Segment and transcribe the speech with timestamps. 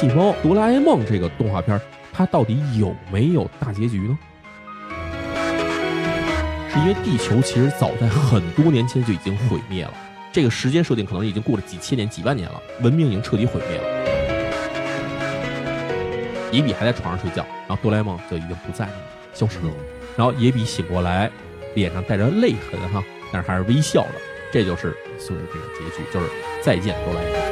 [0.00, 1.78] 器猫哆啦 A 梦这个动画片，
[2.10, 4.18] 它到底有没有大结局呢？
[6.70, 9.92] 是因为地球其实早在很多年前就已经毁灭了，
[10.32, 13.84] 这个时间设定可能已经过了几千年、几万年了，文明已经彻底毁灭了。
[16.50, 18.94] 野比还在床上睡觉，然后哆啦 A 梦就已经不在了，
[19.34, 19.70] 消失了。
[20.16, 21.30] 然后野比醒过来，
[21.74, 24.14] 脸上带着泪痕哈，但是还是微笑的。
[24.50, 26.26] 这就是所谓这个结局，就是
[26.62, 27.49] 再见哆啦 A 梦。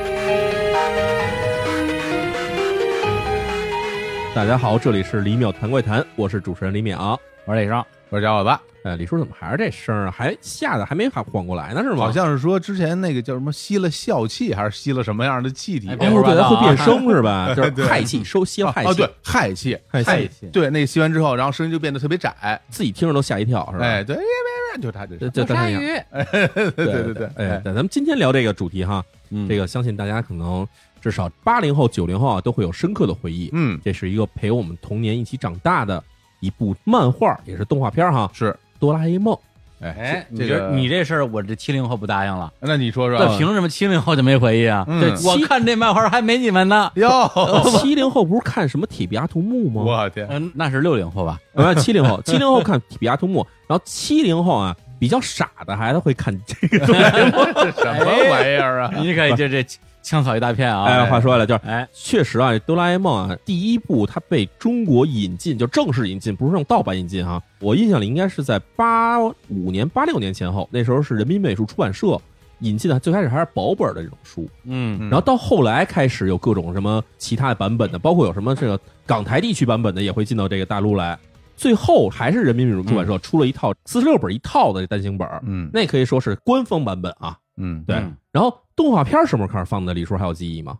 [4.38, 7.18] 大家好，这里是李淼谈怪谈，我是主持人李淼。
[7.44, 10.14] 我是李生，我是小伙子，哎，李叔怎么还是这声儿啊？
[10.16, 11.96] 还吓得还没缓缓过来呢，是吗？
[11.96, 15.88] 好像是说之前那个叫什么吸了笑气，还是吸了什么样的气体？
[15.88, 17.50] 哎哦，对，它会变声是吧？
[17.52, 18.88] 就是对氦气，收吸了氦气。
[18.88, 22.32] 哦，对，氦气，氦氦气对，那个吸完之后，然后声音就变得特别窄，
[22.70, 23.84] 自己听着都吓一跳，是吧？
[23.84, 25.82] 哎，对，别别别，就他这这，这这样。
[26.46, 30.64] 对对对对，哎，对，咱们今天聊这个主题哈，嗯这个相信大家可能
[31.00, 33.48] 至少八零后、九零后啊都会有深刻的回忆。
[33.52, 36.02] 嗯，这是一个陪我们童年一起长大的
[36.40, 39.34] 一部漫画，也是动画片哈，是，《哆啦 A 梦》。
[39.80, 42.52] 哎你这个你这事儿，我这七零后不答应了。
[42.58, 44.84] 那你说说，那凭什么七零后就没回忆啊？
[44.88, 46.90] 嗯这我看这漫画还没你们呢。
[46.96, 47.30] 哟，
[47.78, 49.82] 七零后不是看什么《铁臂阿童木》吗？
[49.86, 51.38] 我天，嗯，那是六零后吧？
[51.54, 56.84] 呃，七零后， 七零后看《铁臂阿童木》，然后七零后啊比较傻的孩子会看这个
[57.70, 58.90] 什么玩意儿啊？
[58.98, 59.64] 你可以这这
[60.08, 60.84] 枪草一大片啊！
[60.84, 67.42] 哎，话说回来，就是哎，确实啊，哆啦 A 梦啊，第一部它被中国引进，就正式引进，不是用盗版引进啊。
[67.60, 72.18] 我印象里应该是在八五年、八六年前后，那时候是人民美术出版社
[72.60, 81.18] 引进的，最开始还是薄本的这种书，嗯，嗯然后到后来开始有各种什么其他的版本的，包括有什么这个港台地区版本的也会进到这个大陆来。
[81.54, 87.36] 最后还是人民美术出版社出了一套四十六本一套的单行本，嗯那可以说是官方版本啊。
[87.58, 89.92] 嗯，对嗯，然后动画片什么时候开始放的？
[89.92, 90.78] 李叔还有记忆吗？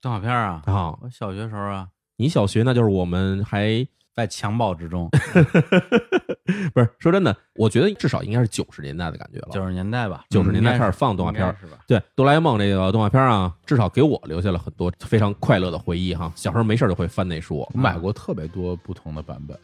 [0.00, 1.86] 动画片啊，啊，我小学时候啊，
[2.16, 5.10] 你小学那就是我们还在襁褓之中，
[6.72, 9.48] 不是说真的，我觉得至少应该是九十年代的感觉了。
[9.52, 11.76] 九十年代吧，九十年代开始放动画片是吧？
[11.86, 16.32] 对哆啦 A 梦这个动画片啊，至少给我留下了很多非常快乐的回忆哈。
[16.34, 19.54] 小时候没事就会翻那书，我买过特别多不同的版本，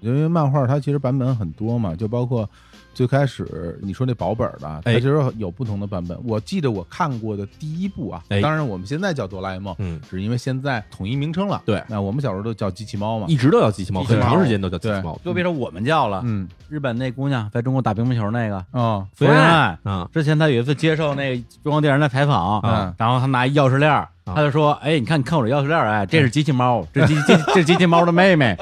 [0.00, 2.48] 因为漫画它其实版本很多嘛，就包括
[2.96, 4.94] 最开始你说那保本的，它哎。
[4.94, 6.18] 其实有不同的版本。
[6.24, 8.40] 我记得我看过的第一部啊，哎。
[8.40, 11.60] 当然我们现在叫哆啦 A 梦，嗯，只是因为现在统一名称了。
[11.66, 11.84] 对。
[11.88, 13.26] 那我们小时候都叫机器猫嘛。
[13.28, 15.20] 一直都叫机器猫，很长时间都叫机器猫。
[15.22, 16.48] 就别说我们叫了，嗯。
[16.70, 19.06] 日本那姑娘在中国打乒乓球那个哦。
[19.14, 22.94] 福原爱，啊，之前她有一次接受那个中央电视台采访，嗯。
[22.96, 28.56] 然后她拿一钥匙链他就说：“哎，你看，你看我这钥匙链儿，哎，这是机器猫， 这机机这这机器猫的妹妹，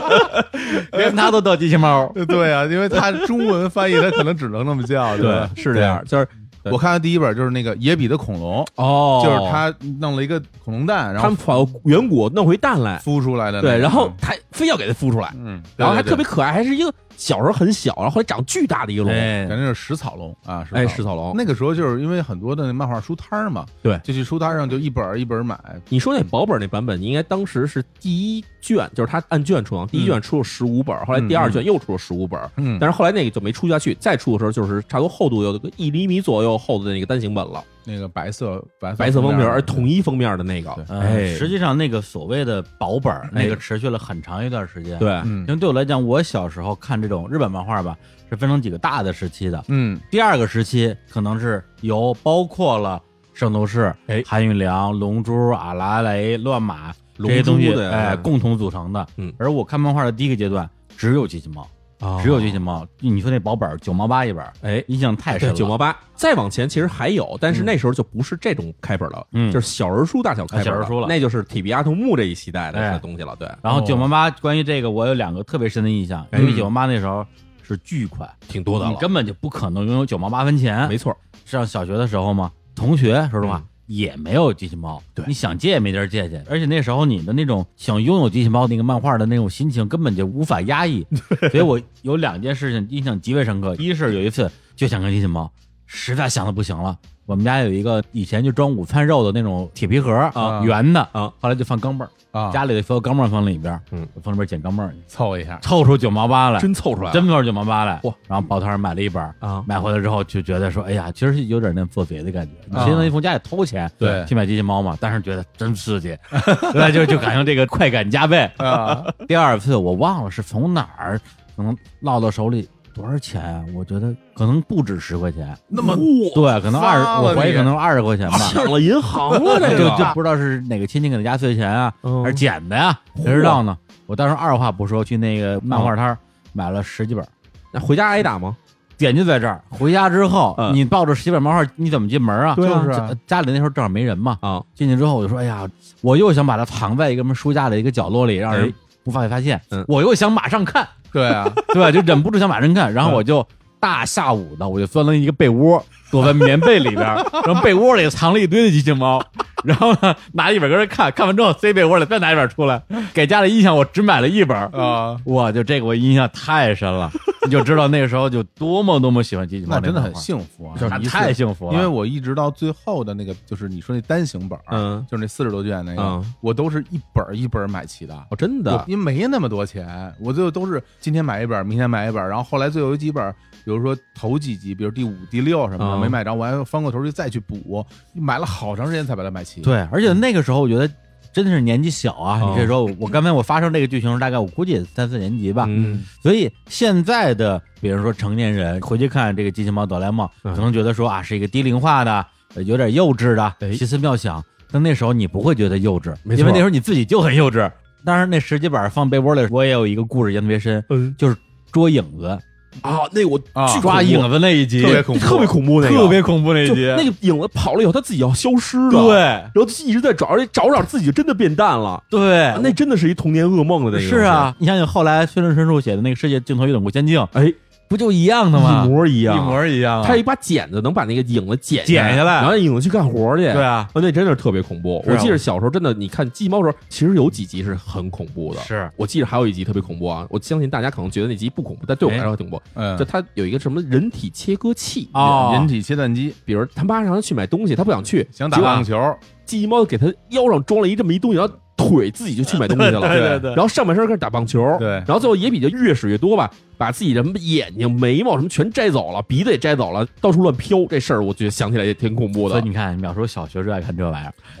[0.92, 2.12] 连他都叫机器猫。
[2.28, 6.30] 对啊，因为他中文翻译他可能只能那么叫，对？，是这样，就是对
[6.70, 9.22] 我看的第一本就是那个野比的恐龙，哦。
[9.24, 13.68] 就是他弄了一个恐龙蛋，然后他们跑远古弄回蛋来，孵出来的那个。
[13.68, 21.32] 对，然后他非要给它孵出来，嗯，然后还特别可爱，还是一个小时候很小，然后后来长巨大的一个龙，哎感觉是食草龙啊，哎，食食草龙。
[21.36, 23.98] 那个时候就是因为很多的漫画书摊嘛，对。
[24.04, 25.58] 就去书摊上就一本一本买，
[25.88, 32.78] 你说那薄本那版本，你应该当时是第一卷，就是他按卷出，第一卷出了十五本，后来第二卷又出了十五本，嗯。
[32.80, 40.70] 但是后来那个就没出下去，再出的时候就是差不多厚度有个一厘米左右厚的那个单行本了，那个白色白白色封面，而统一封面的那个。
[40.88, 45.40] 哎，实际上那个所谓的薄本那个持续了很长一段时间。，对，嗯。
[45.40, 47.96] 因为对我来讲，我小时候看这种日本漫画吧，
[48.30, 49.64] 是分成几个大的时期的。
[49.68, 49.98] 嗯。
[50.10, 53.00] 第二个时期可能是由包括了
[53.32, 54.22] 圣斗士、哎。
[54.26, 59.06] 韩玉良、龙珠、阿拉蕾、乱马这些龙珠东西，哎，共同组成的。
[59.16, 59.32] 嗯。
[59.38, 61.68] 而我看漫画的第一个阶段只有机器猫，
[62.04, 62.86] 啊只有这些猫。
[63.00, 65.54] 你说那薄本儿九毛八一本儿，哎，印象太深对，了。
[65.54, 65.96] 九毛八。
[66.14, 69.50] 再往前其实还有，但是嗯那时候就不是这种开本了，嗯。
[69.52, 71.06] 就是小人书大小开本小人书了。
[71.08, 73.34] 那就是铁臂阿童木这一系代的东西了。
[73.36, 73.84] 对，然后哦。
[73.86, 77.24] 九毛八，关于这个我有两个特别深的印象，哎因为九毛八那时候
[77.62, 80.88] 是巨款，挺多的，你根本就不可能拥有九毛八分钱。
[80.88, 85.24] 没错，上小学的时候嘛，同学说实话、嗯也没有机器猫，对。
[85.26, 91.06] 你想借也没地儿借去，而且那时候你的那种想拥有机器猫那个漫画的那种心情根本就无法压抑，
[91.50, 95.50] 所以我有两件事情印象极为深刻， 一是有一次就想看机器猫，
[95.86, 96.98] 实在想的不行了。
[97.26, 100.62] 我们家有一个以前就装午餐肉的那种铁皮盒啊。
[100.62, 104.06] 圆的啊，后来就放钢镚儿，啊，家里的所有钢镚儿放里边儿，嗯。
[104.14, 108.12] 我放里边捡钢镚凑一下，凑出九毛八来，真凑出来，真凑出九毛八来，哇！
[108.26, 114.24] 然后抱摊儿买了一本儿，啊，买回来之后就觉得说，哎呀，其实有点那做贼的感觉，相当于从家里偷钱对。
[114.26, 116.18] 去买机器猫嘛，但是觉得真刺激，
[116.74, 118.50] 那就就感觉这个快感加倍。
[118.56, 121.20] 啊，第二次我忘了是从哪儿
[121.56, 123.64] 可能落到手里，多少钱啊？
[123.74, 125.96] 我觉得可能不止十块钱，那么
[126.34, 128.38] 对，可能二十，我怀疑可能二十块钱吧。
[128.38, 132.98] 抢了银行了， 这就个就不知道是哪个亲戚给他压岁钱啊，嗯还是捡的呀？
[133.16, 133.76] 谁知道呢？
[134.06, 136.18] 我当时二话不说去那个漫画摊儿
[136.52, 137.26] 买了十几本，
[137.72, 138.56] 那回家挨打吗？
[138.96, 139.60] 点就在这儿。
[139.70, 142.54] 回家之后，嗯你抱着十几本漫画，你怎么进门啊？
[142.54, 144.38] 对啊就是啊家里那时候正好没人嘛。
[144.40, 145.68] 啊，进去之后，我就说：“哎呀，
[146.00, 148.72] 我又想把它藏在一个什么书架的一个角落里，让人
[149.04, 149.60] 哎不发发现。
[149.70, 151.90] 嗯我又想马上看，对啊， 对吧？
[151.92, 153.46] 就忍不住想马上看，然后我就
[153.78, 159.20] 大下午的，我就钻了一个被窝，躲在棉被里边儿，然后被窝里藏了一堆的机器猫，
[159.64, 162.80] 然后呢拿一本搁这看，看完之后塞被窝里，再拿一本出来，
[163.12, 164.70] 给家里印象我只买了一本儿。
[164.72, 167.10] 啊，哇，就这个我印象太深了，
[167.44, 171.74] 你就知道那个时候就多么多么喜欢机器猫那真的很幸福啊，太幸福了。
[171.74, 178.14] 因为我一直到最后的那个，就是你说那单行本儿，嗯就是那四十多卷那个嗯，我都是一本儿一本儿买齐的。
[178.30, 183.34] 哦，真的，因为没那么多钱，我最后都是今天买一本儿，明天买一本儿，然后后来最后有几本儿，
[183.64, 189.60] 比如说头几集，比如第五、第六什么的嗯没买着，我还翻过头去再去补，买了好长时间才把它买齐。
[189.62, 190.86] 对，而且那个时候我觉得
[191.32, 192.40] 真的是年纪小啊。
[192.42, 195.64] 哦你这时候，我刚才我发生这个剧情，大概我估计也三四年级吧。
[195.68, 204.44] 嗯，所以现在的，比如说成年人回去看这个机器猫哆啦 A 梦，嗯可能觉得说啊是一个低龄化的、呃有点幼稚的、哎奇思妙想。
[204.70, 207.70] 但那时候你不会觉得幼稚，没因为那时候你自己就很幼稚。
[208.04, 211.36] 当然，那十几本放被窝里，我也有一个故事印象特别深，嗯就是
[211.72, 212.38] 捉影子、
[212.82, 219.16] 啊，那我啊巨抓影子子那一集，特别恐怖特别恐怖那个，特别恐怖那一集，那个影子跑了以后，他自己要消失了，对。
[219.16, 227.52] 然后一直在找，而且找找自己就真的变淡了，对，那真的是一童年噩梦的那个，是啊，你想想后来孙正神树写的那个《世界尽头与冷酷仙境》，哎，
[227.94, 228.84] 不就一样的吗？
[228.84, 230.04] 一模一样，一模一样啊。
[230.04, 233.44] 他一把剪子能把那个影子剪剪下来然后影子去干活去。
[233.44, 234.98] 对啊，那真的是特别恐怖。
[234.98, 238.60] 啊我记得小时候真的，你看鸡猫的时候，其实有几集是很恐怖的。
[238.62, 240.26] 是我记得还有一集特别恐怖啊！
[240.28, 242.64] 我相信大家可能觉得那集不恐怖，但对我来说挺恐怖。
[242.74, 248.98] 嗯就，他有一个什么人体切割器哦人体切断机比如他妈让他去买东西，他不想去，想打棒球，
[249.44, 253.00] 鸡猫给他腰上装了一这么一东西，然后腿自己就去买东西了。
[253.08, 260.84] 对对对然后上半身开始打棒球，对然后最后野比就越使越多吧，把自己的什么眼睛、眉毛什么全摘走了，鼻子也摘走了，到处乱飘。
[260.88, 262.68] 这事儿我觉得想起来也挺恐怖的所以。
[262.68, 264.32] 你看，淼叔小学就爱看这玩意儿，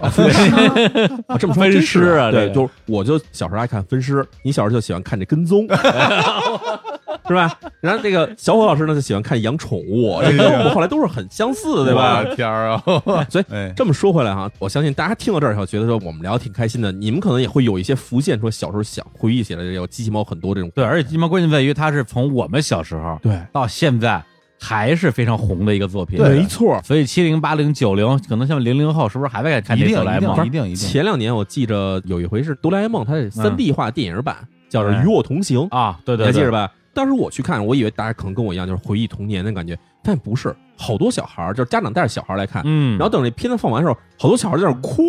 [1.28, 5.66] 啊，这么说尸啊对，就是我就小时候爱看分尸，你小时候就喜欢看这跟踪，
[7.26, 7.58] 是吧？
[7.80, 12.82] 然后这个小伙老师呢就喜欢看养宠物， 这跟我们后来都是很相似的，对吧天儿啊！
[13.30, 24.22] 所以哎，这么说回来哈，我相信大家听到这儿以后，觉得说我们聊得挺开心的，你们可能也会有一些浮现，说小时候想回忆起来这个机器猫很多这种对，而且机器猫关键在于它是从我们小时候对，到现在
[24.60, 26.18] 还是非常红的一个作品。
[26.18, 26.80] 对没错。
[26.84, 30.46] 所以七零、八零、九零，可能像零零后，是不是还在看这一定一定哆啦 A 梦？
[30.46, 34.36] 一定一定，前两年我记着有一回是哆啦 A 梦，它是三 D 化电影版，
[34.70, 36.26] 叫做哎《与我同行》，啊，对对，对？
[36.26, 36.70] 你还记着吧？
[36.94, 45.02] 当时我去看，我以为大家可能跟我一样，就是回忆童年的感觉，但不是，好多小孩儿就是家长带着小孩儿来看，嗯，然后等这片子放完的时候，好多小孩儿在那哭，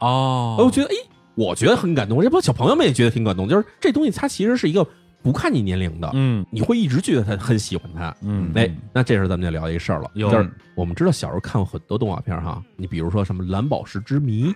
[0.00, 0.94] 哦，我觉得，哎，
[1.34, 4.86] 我觉得很感动，这帮小朋友们也觉得挺感动，就是这东西它其实是一个
[5.22, 6.44] 不看你年龄的，嗯。
[6.50, 8.14] 你会一直觉得他很喜欢他。
[8.22, 14.54] 嗯，哎，那这时候咱们就聊一个事儿了，就是我们知道小时候看过很多动画片儿哈，你比如说什么《蓝宝石之谜》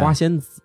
[0.00, 0.60] 花仙子》，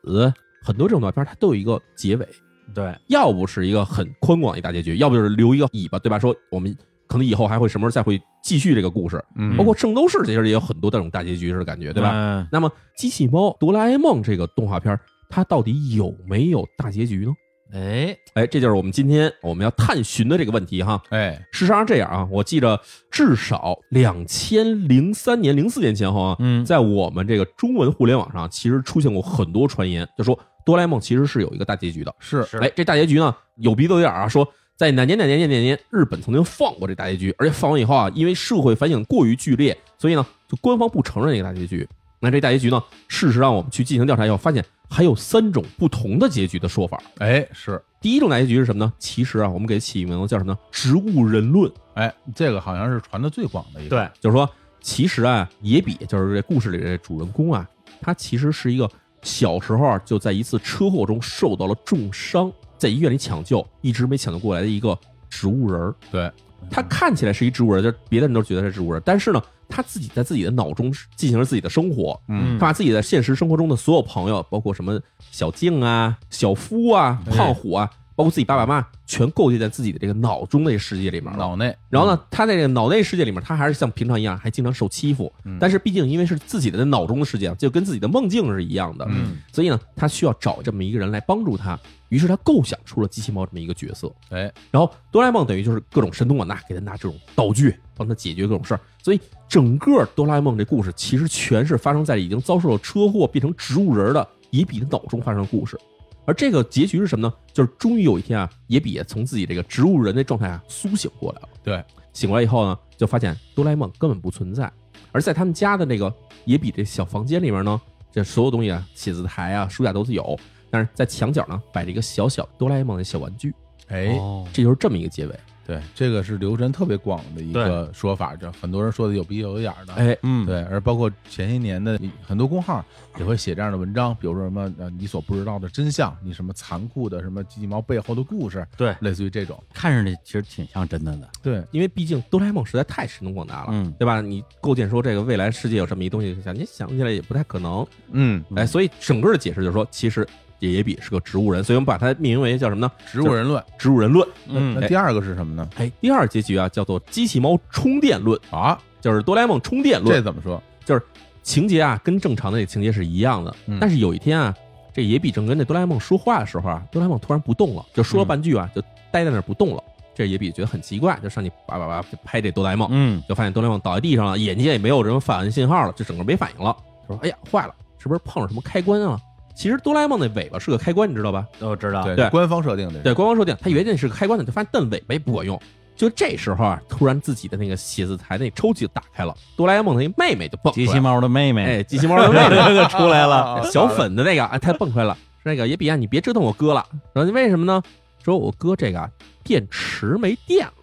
[0.63, 2.27] 很多这种动画片儿它都有一个结尾，
[2.73, 6.19] 对，要不是一个很宽广的一大结局，要不就是留一个尾巴，对吧？
[6.19, 6.75] 说我们
[7.07, 12.11] 可能以后还会什么时候再会继续这个故事，嗯包括《圣斗士》其实也有很多这种大结局式的感觉，对吧？
[12.13, 12.47] 嗯？
[12.51, 17.33] 那么《机器猫》《哆啦 A 梦》这个动画片儿，它到底有没有大结局呢？
[17.71, 20.99] 哎，哎，这就是我们今天我们要探寻的这个问题哈。
[21.09, 22.79] 哎，事实上这样啊，我记着
[23.11, 32.13] 至少两千零三年、零四年前后啊，嗯，在我们这个中文互联网上，其实出现过很多传言，就说哆啦 A 梦其实是有一个大结局的。
[32.19, 41.87] 是是哎，这大结局呢有鼻子有眼儿啊，说在哪年哪年哪年哪年，日本曾经放过这大结局，而且放完以后啊，因为社会反响过于剧烈，所以呢，就官方不承认这个大结局。
[42.19, 47.01] 那这大结局呢，事实上我们去进行调查以后，发现还有三种不同的结局的说法。
[47.19, 48.93] 哎是第一种大结局是什么呢？
[48.97, 50.59] 其实啊，我们给起名字叫什么呢？
[50.71, 54.49] 植物人论，哎，这个好像是传的最广的一个，对，就是说，
[54.81, 57.67] 其实啊，野比就是这故事里的这主人公啊，
[58.01, 58.89] 他其实是一个
[59.21, 64.97] 小时候啊就在一次车祸中受到了重伤，在医院里抢救，一直没抢救过来的一个
[65.29, 65.93] 植物人儿。
[66.09, 66.31] 对，
[66.69, 74.99] 他看起来是一植物人，就别的人都觉得是植物人，但是呢，他自己在自己的脑中进行了自己的生活，嗯他把自己在现实生活中的所有朋友，包括什么
[75.31, 81.37] 小静啊、小夫啊、哎胖虎啊，包括自己爸爸妈妈，全构建在自己的这个脑中的这世界里面了。
[81.37, 85.31] 脑内，然后呢，他在这个脑内世界里面，他还是像平常一样，还经常受欺负。
[85.45, 91.79] 嗯但是毕竟因为是自己的脑中的世界，就跟自己的梦境是一样的，嗯所以呢，他需要找这么一个人来帮助他。
[92.09, 94.11] 于是他构想出了机器猫这么一个角色。
[94.29, 98.81] 哎，然后哆啦 A 梦等于就是各种神通广大，给他拿这种道具，帮他解决各种事儿。
[99.01, 105.79] 所以整个哆啦 A 梦这故事其实全是发生在已经遭受了车祸变成植物人的野比的脑中发生的故事。
[106.25, 107.33] 而这个结局是什么呢？
[107.51, 111.49] 就是终于有一天啊，野比也从自己这个植物人的状态啊苏醒过来了。
[111.63, 114.71] 对，醒过来以后呢，就发现哆啦 A 梦根本不存在，
[115.11, 116.13] 而在他们家的那个
[116.45, 120.37] 野比这小房间里面呢，这所有东西啊，写字台啊、书架都是有，
[120.69, 123.53] 但是在墙角呢摆着一个小小哆啦 A 梦的小玩具。
[123.87, 125.35] 哎，哦这就是这么一个结尾。
[125.65, 129.93] 对，这个是流传特别广的一个说法，就很多人说的有鼻有眼儿的。
[129.93, 132.83] 哎，嗯，对，而包括前些年的很多公号
[133.19, 139.63] 也会写这样的文章，比如说什么呃你所不知道的真相，你什么残酷的什么机器猫背后的故事，对类似于这种。
[139.71, 141.29] 看上去其实挺像真的的。
[141.43, 144.21] 对，因为毕竟哆啦 A 梦实在太神通广大了，嗯对吧？
[144.21, 147.85] 你构建说这个未来世界有这么一东西，想你想起来也不太可能。
[148.11, 150.27] 嗯，哎，所以整个的解释就是说，其实
[150.59, 152.91] 野野比是个植物人，所以我们把它命名为叫什么呢？
[153.09, 153.63] 植物人论。
[153.77, 154.27] 植物人论。
[154.47, 155.67] 嗯那第二个是什么呢？
[155.77, 160.15] 哎，第二结局啊，叫做机器猫充电论，啊，就是哆啦 A 梦充电论。
[160.15, 160.61] 这怎么说？
[160.85, 161.01] 就是
[161.43, 163.55] 情节啊，跟正常的那个情节是一样的。
[163.67, 164.53] 嗯但是有一天啊，
[164.93, 169.83] 这野比正跟这哆啦 A 梦说话的时候啊，哆啦 A 梦突然不动了，就说了半句啊，就呆在那儿不动了。
[170.13, 176.75] 这野比觉得很奇怪，就上去叭叭叭就拍这哆啦 A 梦，嗯，就发现哆啦 A 梦倒在地上了，眼睛也没有什么反应信号了，就整个没反应了。
[177.07, 179.17] 说：“哎呀，坏了，是不是碰上什么开关啊？”
[179.59, 181.45] 其实哆啦 A 梦的尾巴是个开关，你知道吧？
[181.59, 182.01] 都知道。
[182.15, 183.01] 对，官方设定的。
[183.01, 185.61] 对，官方设定，他以为那是个开关呢，就发现蹬尾巴也不管用。
[185.97, 193.35] 就这时候啊，突然自己的那个写字台那抽屉打开了，哆啦 A 梦的那妹妹就蹦出来了机器，猫的妹妹，哎，机器猫的妹妹 就出来了。
[193.59, 195.13] 啊小粉的那个，哎，他蹦出来了，
[195.43, 196.85] 说那个野比啊，你别折腾我哥了。
[197.11, 197.83] 然后你为什么呢？
[198.23, 199.09] 说我哥这个啊
[199.43, 200.73] 电池没电了，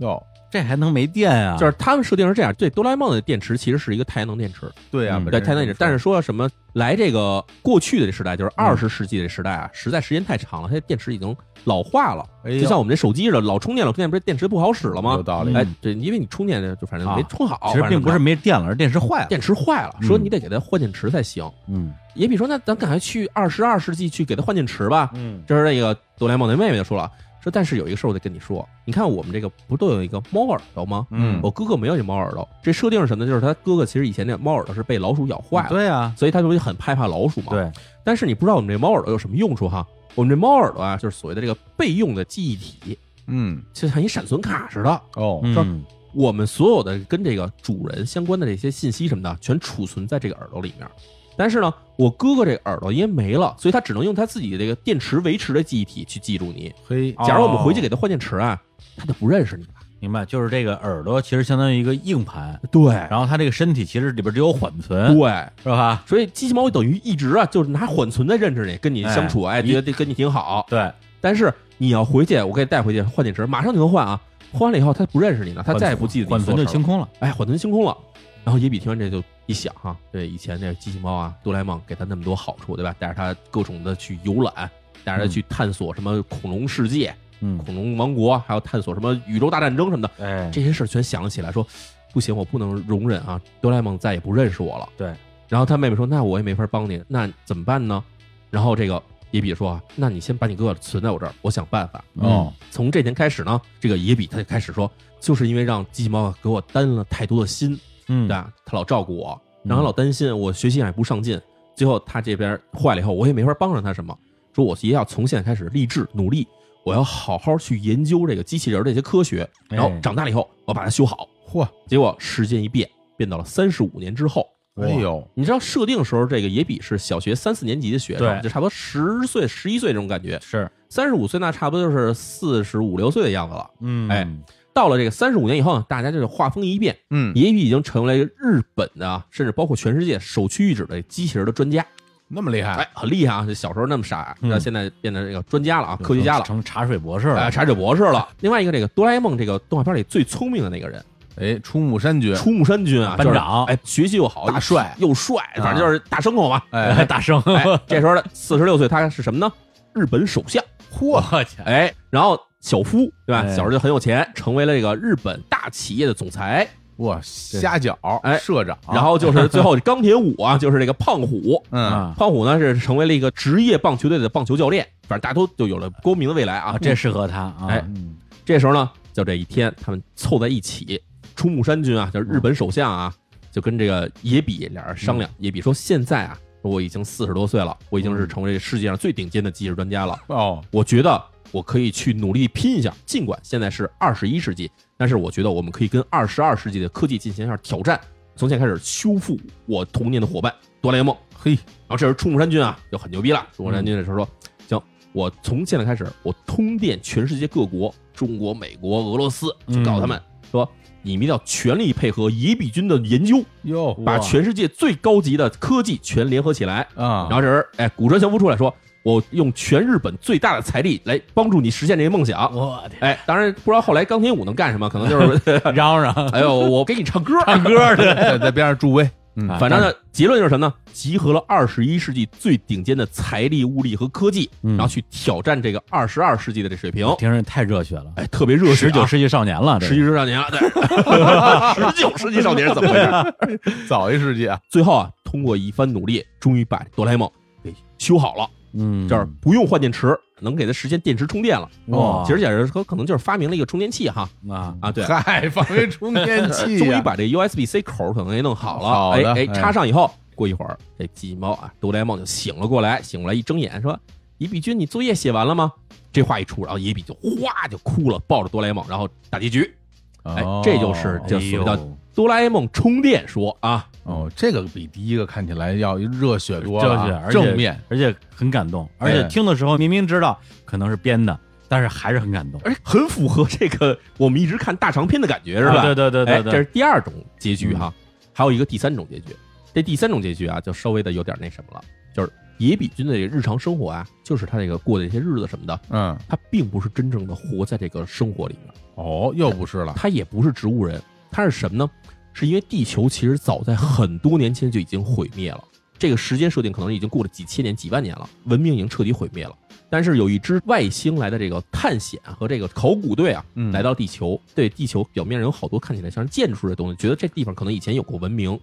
[0.00, 1.56] 哟，这还能没电啊？
[1.58, 11.34] 就是他们设定是这样，对哆啦 A 梦的电池其实是一个太阳能电池，对啊，嗯对太阳能电池，但是说什么来这个过去的这时代，就是二十世纪的时代啊，实在时间太长了，它的电池已经
[11.64, 15.14] 老化了，哎呦就像我们这手机似的，老充电老充电，不是电池不好使了吗？
[15.14, 15.52] 有道理。
[15.52, 19.26] 嗯哎，对，因为你充电就反正没啊充好，其实并不是没电了，而电池坏了。
[19.28, 21.50] 电池坏了，嗯说你得给它换电池才行。
[21.68, 25.10] 嗯也比说，那咱赶快去二十二世纪去给它换电池吧。
[25.12, 27.10] 嗯这时候那个哆啦 A 梦那妹妹就说了，
[27.46, 31.06] 说但是有一个事儿我得跟你说，你看我们这个不都有一个猫耳朵吗？
[31.10, 33.30] 嗯我哥哥没有这猫耳朵，这设定是什么呢？
[33.30, 37.50] 就是他哥哥其实以前那猫耳朵是被老鼠咬坏了，对啊，所以他就会很害怕老鼠嘛。。
[37.50, 37.70] 对，
[38.04, 39.86] 但是你不知道我们这猫耳朵有什么用处哈？
[40.16, 42.98] 我们这猫耳朵啊，就是所谓的这个备用的记忆体，
[43.28, 44.90] 嗯就像一闪存卡似的。
[45.14, 50.88] 哦嗯我们所有的跟这个主人相关的这些信息什么的，全储存在这个耳朵里面。
[51.36, 56.72] 但是呢，我哥哥这个耳朵因为没了，所以他只能用他自己这个电池维持的记忆体去记住你。
[56.88, 58.60] 嘿哦假如我们回去给他换电池啊，
[58.96, 59.70] 他就不认识你了。
[59.98, 65.30] 明白，就是这个耳朵其实相当于一个硬盘，对然后它这个身体其实里边只有缓存，对，
[65.62, 66.04] 是吧？
[66.06, 70.66] 所以机器猫等于一直啊，就是拿缓存在认识你，跟你相处，哎，哎觉得跟你挺好。
[70.68, 74.20] 对，但是你要回去，我给你带回去换电池，马上就能换啊。
[74.52, 77.08] 换完了以后，他不认识你了，他再也不记得你缓存就清空了。
[77.20, 77.96] 哎，缓存清空了。
[78.44, 82.94] 然后野比听完这就一想哈，对以前那个机器猫啊，哆啦 A 梦给他那么多好处，对吧？
[82.98, 84.70] 带着他各种的去游览，
[85.04, 91.66] 带着他去探索什么恐龙世界、嗯，恐龙王国，还有探索什么宇宙大战争什么的，哎，这些事儿全想了起来，说
[92.12, 94.88] 不行，我不能容忍啊，哆啦 A 梦再也不认识我了。
[94.96, 95.14] 对，
[95.48, 98.02] 然后他妹妹说，那我也没法帮你，那怎么办呢？
[98.50, 102.02] 然后这个野比说啊，那你先把你哥哥存在我这儿，我想办法。
[102.14, 108.52] 哦，从这天开始呢，这个野比他就开始说，就是因为让机器猫给我担了太多的心，嗯对吧？
[108.64, 111.40] 他老照顾我，然后老担心我学习上也不上进，
[111.74, 114.16] 最后他这边坏了以后，我也没法帮上他什么。
[114.54, 116.46] 说我也要从现在开始立志努力，
[116.84, 121.28] 我要好好去研究这个机器人的这些科学，然后哎长大了以后我把它修好。
[121.46, 124.46] 嚯，结果时间一变，变到了三十五年之后。
[124.76, 130.38] 哎呦，你知道设定时候，这个也比是小学三四年级的学生，就差不多十岁、十一岁这种感觉。
[130.42, 133.70] 是，三十五岁那差不多就是四十五六岁的样子了。
[133.80, 134.28] 嗯，哎
[134.76, 141.82] 到了这个三十五年以后呢，大家就是画风一变，嗯，野比已经成为日本的啊，甚至包括全世界首屈一指的机器人的专家。
[142.28, 143.44] 那么厉害，哎，很厉害啊！
[143.46, 147.50] 这小时候那么傻，嗯那现在变成这个专家了啊，科学家了，成茶水博士哎，了。
[147.50, 148.28] 茶水博士了。
[148.40, 151.02] 另外一个，这个哆啦 A 梦这个动画片里最聪明的那个人，
[151.36, 156.60] 哎，出木山君，出木山君啊，就是班长哎，学习又好，大帅又帅，反正就是大牲口嘛。
[156.68, 159.50] 哎，大牲，哎，这时候四十六岁，他是什么呢？
[159.94, 160.62] 日本首相。
[160.98, 163.42] 我去，哎，然后小夫对吧？
[163.42, 166.66] 哎小时候就很有钱，成为了这个日本大企业的总裁。
[166.96, 171.62] 哇，虾饺，哎社长，然后就是最后钢铁五啊，就是这个胖虎。
[171.70, 176.78] 嗯，啊胖虎呢是成为了一个职业棒球队的棒球教练，反正大家都就有了光明的未来啊啊，。
[176.78, 177.66] 这适合他啊。
[177.68, 181.00] 哎嗯这时候呢，就这一天，他们凑在一起，
[181.36, 183.12] 出木山君啊，就是日本首相啊，
[183.52, 185.30] 就跟这个野比俩人商量。
[185.38, 190.16] 野比说：“现在啊，我已经四十多岁了，我已经是成为世界上最顶尖的技术专家了。
[190.28, 198.00] 哦，我觉得我可以去努力拼一下，尽管现在是二十一世纪，但是我觉得我们可以跟二十二世纪的科技进行一下挑战。
[198.34, 201.16] 从现在开始修复我童年的伙伴哆啦 A 梦。
[201.38, 203.46] 嘿，然后这时候出木山君啊就很牛逼了。
[203.56, 204.28] 出木山君这时候说
[204.68, 210.68] ：“行，我从现在开始，我通电全世界各国，中国、美国、俄罗斯，去告诉他们、说，
[211.00, 216.86] 你们一定要全力配合野比军的研究，哟，把全世界最高级的科技全联合起来。
[216.94, 218.74] 啊，然后这人，哎，古川祥夫出来说
[219.06, 222.52] ：“我用全日本最大的财力来帮助你实现这个梦想。
[222.52, 226.12] 我天，”哎，当然不知道后来钢铁舞能干什么，可能就是， 嚷嚷。
[226.32, 229.48] 哎呦，我给你唱歌，唱歌 去，在在边上助威，嗯。
[229.48, 230.74] 啊反正呢，结论就是什么呢？
[230.92, 234.76] 集合了二十一世纪最顶尖的财力、物力和科技，嗯。
[234.76, 237.06] 然后去挑战这个二十二世纪的这水平。
[237.16, 240.58] 听着太热血了，哎，特别热血、啊，十九世纪少年了，这十九世纪少年了，对，
[241.92, 243.60] 十九世纪少年是怎么回事？
[243.86, 247.30] 早一世纪啊，最后啊，通过一番努力，终于把哆啦 A 梦
[247.62, 248.48] 给修好了，
[248.78, 251.68] 嗯，这儿不用换电池，能给它实现电池充电了。
[251.86, 252.22] 哇。
[252.26, 254.28] 其实也是说，可能就是发明了一个充电器哈。
[254.48, 259.54] 啊啊，对，嗨，发明充电器呀， 终于把这 USB C 口可能给弄好了，好的哎哎，哎。
[259.54, 263.98] 插上以后，过一会儿这机器猫啊，哆啦 A 梦就醒了过来，醒过来一睁眼说
[264.38, 265.72] ：“野比君，你作业写完了吗？”
[266.12, 269.74] 这话一出，然后野比就哗就哭了，抱着哆啦 A 梦，然后打结局。
[270.22, 285.74] 哎哦，这就是这所谓叫哎呦哆啦 A 梦充电说啊，哦，这个比第一个看起来要热血多热了啊，血，而且正面，而且很感动，而且哎听的时候明明知道可能是编的，但是还是很感动，而且很符合这个我们一直看大长篇的感觉，是吧？
[285.74, 287.92] 啊对对对对哎，对，这是第二种结局哈，
[288.32, 289.36] 还有一个第三种结局。
[289.74, 300.98] 这第三种结局啊，就稍微的有点那什么了，就是野比君的这个日常生活啊，就是他这个过的一些日子什么的，嗯，他并不是真正的活在这个生活里面，哦，又不是了，他也不是植物人，
[301.30, 301.90] 他是什么呢？
[302.38, 305.64] 是因为地球其实早在很多年前就已经毁灭了，
[305.98, 309.56] 这个时间设定可能已经过了几千年、几万年了，文明已经彻底毁灭了。
[309.88, 318.60] 但是有一支外星来的这个探险和这个考古队啊，嗯来到地球，对地球表面上有好多看起来像是建筑的东西，觉得这地方可能以前有过文明，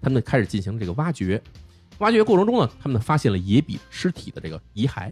[0.00, 1.42] 他们开始进行这个挖掘。
[1.98, 5.10] 挖掘过程中呢，他们发现了野比尸体的这个遗骸，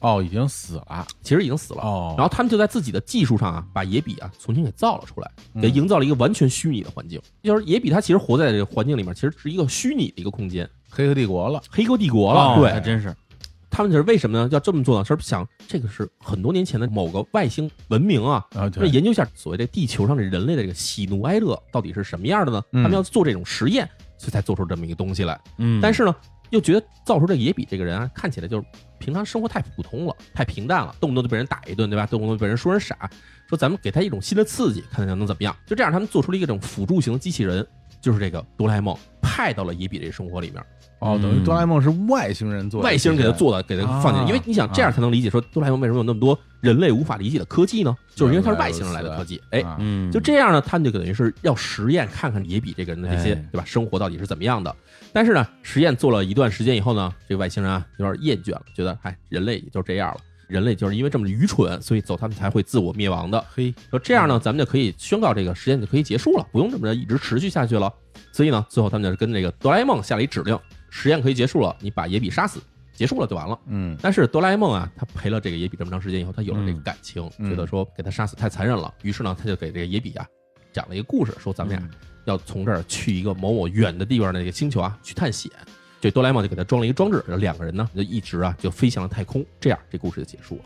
[0.00, 1.82] 哦，已经死了，其实已经死了。
[1.82, 7.20] 哦，然后他们就在自己的技术上啊，把野比啊重新给造了出来，嗯给营造了一个完全虚拟的环境。
[7.42, 12.40] 就是野比他其实活在这个环境里面，其实是一个虚拟的一个空间，黑客帝国了，黑客帝国了。
[12.40, 13.14] 哦对，还真是，
[13.70, 14.48] 他们就是为什么呢？
[14.50, 15.04] 要这么做呢？
[15.04, 22.62] 是想这个是很多年前的某个外星文明啊，啊，对，研究一下所谓的地球上的人类的这个喜怒哀乐到底是什么样的呢？
[22.72, 25.38] 嗯他们要做这种实验，所以才做出这么一个东西来。
[25.58, 26.16] 嗯，但是呢，
[26.50, 28.66] 又觉得造出这野比这个人啊，看起来就是
[28.98, 32.06] 平常生活太普通了，太平淡了，动不动就被人打一顿，对吧？
[32.06, 33.10] 动不动就被人说人傻，
[33.48, 35.56] 说咱们给他一种新的刺激，看看能怎么样。
[35.66, 37.66] 就这样，他们做出了一个这种辅助型的机器人，
[38.00, 38.96] 就是这个哆啦 A 梦
[39.40, 40.62] 派到了野比这生活里面，
[40.98, 41.44] 哦，等于嗯。
[41.44, 47.96] 哆啦 A 梦是外星人做的，外星人给他做的，给他放进因为你想这样才能理解说哆啦 A 梦为什么有那么多人类无法理解的科技呢？
[48.14, 49.78] 就是因为它是外星人来的科技，哎，啊。
[49.80, 53.44] 嗯，就这样呢，他们就等于是要实验，看看野比这个人的这些哎。
[53.50, 53.64] 对吧？
[53.64, 54.76] 生活到底是怎么样的。
[55.10, 60.18] 但是呢，实验做了一段时间以后呢，这个外星人啊有点厌倦了，觉得哎，人类也就这样了。
[60.48, 63.42] 人类就是因为这么愚蠢，所以走他们才会自我灭亡的。
[63.54, 67.92] 嘿，说这样呢，咱们就可以宣告这个实验就可以结束了，不用这么着一直持续下去了。
[68.32, 72.60] 所以呢，最后他们就是跟这个哆啦 A 梦下了一指令，实验可以结束了，你把野比杀死，
[72.92, 73.58] 结束了就完了。
[73.66, 80.26] 嗯但是哆啦 A 梦啊，他陪了这个野比这么长时间以后，他有了这个嗯感情，嗯觉得说给他杀死太残忍了，于是呢，他就给这个野比啊
[80.72, 81.90] 讲了一个故事，说咱们俩嗯
[82.26, 85.50] 要从这儿去一个某某远的地方的那个星球啊去探险。
[86.00, 90.62] 这哆啦 A 梦就给他装了一个装置，然后两个人呢就一直啊就飞向了太空，这样这故事就结束了。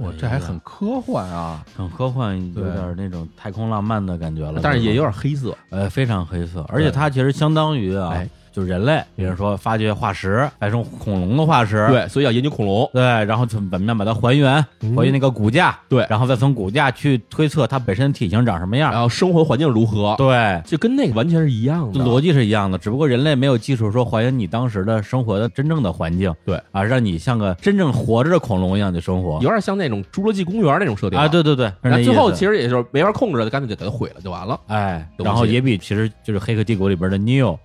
[0.00, 12.88] 哇，这还很科幻啊，很科幻，有点那种太空浪漫的感觉了，但是也有点点黑色，呃非常黑色，而且它其实相当于啊哎，就是人类，比如说发掘化石，发现恐龙的化石，对，所以要研究恐龙。
[12.92, 20.14] 对，然后怎么样把它还原，嗯还原那个骨架，对然后再从骨架去推测它本身体型长什么样然，后生活环境如何？
[20.18, 20.60] 对。
[20.66, 31.26] 就跟那个完全是一样的逻辑是一样的，只不过人类没有技术说还原你当时的生活的真正的环境，对啊，让你像个真正活着的恐龙一样的生活有点像那种侏罗纪公园那种设定啊，。
[31.28, 34.58] 对对对，那最后其实实也就是没法控制了，干脆就给它毁了就完了。
[34.66, 37.56] 哎，然后也比其实就是《黑客帝国》里边的 Neo，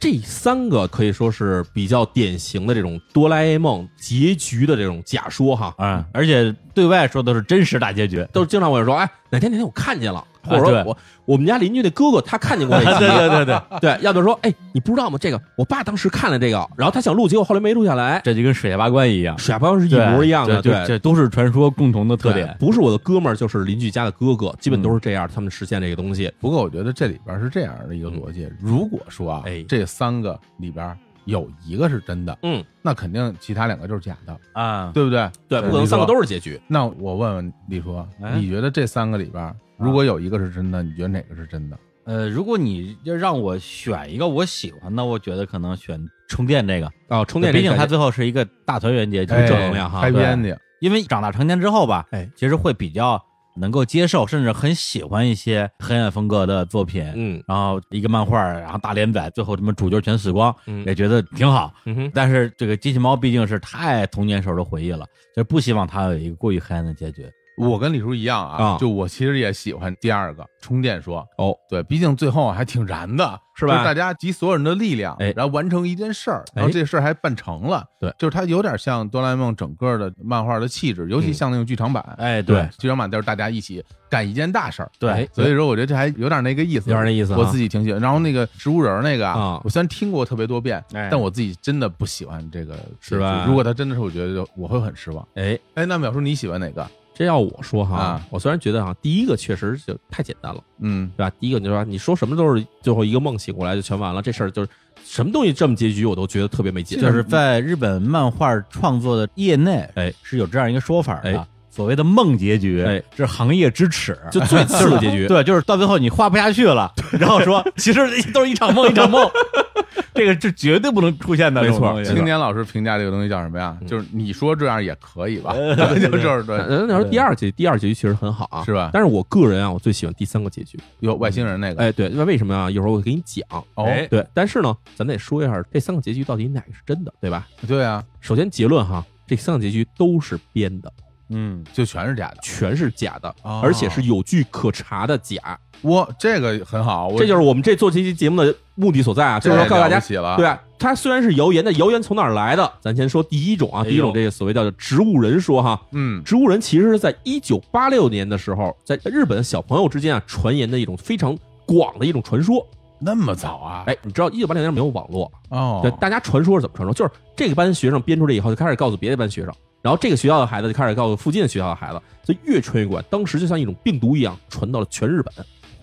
[0.00, 10.82] 这三个可以说是比较典型的这种哆啦 A 梦结局的这种假说哈，嗯，而且对外说的是真实大结局，都是经常会说，哎，哪天哪天我看见了，或者说对。
[10.84, 15.18] 我我们家邻居那哥哥他看见过这集， 对对对对，对，要不然说，哎，你不知道吗？
[15.20, 20.84] 这个我爸当时看了这个，然后他想录，结果后来没录下来，这就跟水下八关一样，水下八关是一模一样的，对。
[20.86, 22.56] 这都是传说共同的特点。
[22.58, 26.32] 不是我的哥们儿，就是邻居家的哥哥，基本都是这样，他们实现这个东西。
[26.40, 35.30] 不过我觉得这里边是这样的一个逻辑，如果说啊哎，这三个里边有一个是真的，嗯，那肯定其他两个就是假的，啊，对不对？
[35.48, 36.60] 对，不可能三个都是结局。
[36.66, 38.38] 那我问问李叔，哎。
[38.38, 41.78] 你觉得这三个里边，如果有一个是真的，你觉得哪个是真的？
[42.04, 50.22] 呃，如果你要让我选一个我喜欢的，我觉得可能选充电这个，哦，充电毕竟它最后是一个大团圆结局，哎正能量哈开对。
[50.22, 53.22] 篇的，因为长大成年之后吧，哎，其实会比较
[53.60, 57.04] 能够接受，甚至很喜欢一些黑暗风格的作品。
[57.14, 61.72] 嗯然后一个漫画，然后大连载，最后什么主角全死光，嗯也觉得挺好。
[61.84, 67.26] 嗯哼，但是这个机器猫毕竟是太童年时候的回忆了，就是不希望它有一个过于黑暗的结局。
[67.68, 68.78] 我跟李叔一样啊，啊。
[68.78, 75.32] 就我其实也喜欢第二个充电说，哦，对，毕竟最后还挺燃的，是吧就大家集所有人的力量，哎。
[75.36, 76.72] 然后完成一件事儿，然后哎。
[76.72, 78.12] 这事儿还办成了，对。
[78.18, 81.34] 就是它有点像哆啦 A 梦整个的漫画的气质，尤其嗯。
[81.34, 88.00] 像那种剧场版，哎，对，剧场版就是大家一起干一件大事儿，对哎所以说我觉得这还有点那个意思，有点那意思啊我自己挺喜欢。
[88.00, 95.26] 然后那个植物人那个啊我虽然听过特别多遍，哎但我自己真的不喜欢这个是吧如果他真的是，我觉得我会很失望。
[95.34, 96.86] 哎，哎，那淼叔你喜欢哪个？
[97.20, 101.30] 这要我说哈啊，我虽然觉得哈，第一个确实就太简单了，嗯对吧？
[101.38, 104.68] 第一个你说你说什么都是最后一个梦醒过来就全完了，这事儿就是
[105.04, 106.98] 什么东西这么结局我都觉得特别没劲。
[106.98, 111.46] 就是在日本漫画创作的业内，哎，是有这样一个说法的哎。
[111.70, 115.26] 所谓的梦结局，哎，这是行业之耻，就最次的 结局。
[115.28, 118.00] 对，就是到最后你画不下去了，然后说 其实
[118.32, 119.30] 都是一场梦，一场梦，
[120.12, 123.76] 这个是绝对不能出现的，没错青年老师评价这个东西叫什么呀？
[123.80, 123.86] 嗯。
[123.86, 125.54] 就是你说这样也可以吧？
[125.54, 126.42] 就就是。
[126.42, 128.90] 对，那那说第二结第二结局其实很好啊，是吧？
[128.92, 130.78] 但是我个人啊，我最喜欢第三个结局。
[131.00, 132.70] 有外星人那个，哎，对，那为什么啊？
[132.70, 133.46] 一会儿我会给你讲。
[133.74, 137.46] 哦，哎对，但是呢，咱得说一下这三个结局到底哪个是真的，对吧？
[137.68, 140.92] 对啊，首先结论哈，这三个结局都是编的，
[141.30, 142.36] 嗯，就全是假的。
[142.42, 145.58] 全是假的，哦而且是有据可查的假。
[145.82, 149.98] 我这个很好，我这就是我们这做这期节目的目的所在啊，就是要告诉大家
[150.36, 152.70] 对啊，它虽然是谣言，但谣言从哪儿来的？
[152.82, 162.66] 咱先说第一种啊，哎呦第一种这个所谓叫做植物人说哈，嗯植物人其实是在一九八六年的时候，在日本小朋友之间啊传言的一种非常广的一种传说。
[163.00, 163.84] 那么早啊？
[163.86, 166.92] 哎，你知道一九八六年没有网络，哦，对，大家传说是怎么传说？
[166.92, 173.02] 就是这个班学生编出来以后，就开始告诉别的班学生，然后这个学校的孩子就开始告诉附近的学校的孩子，所以越传越广。
[173.10, 175.32] 当时就像一种病毒一样传到了全日本。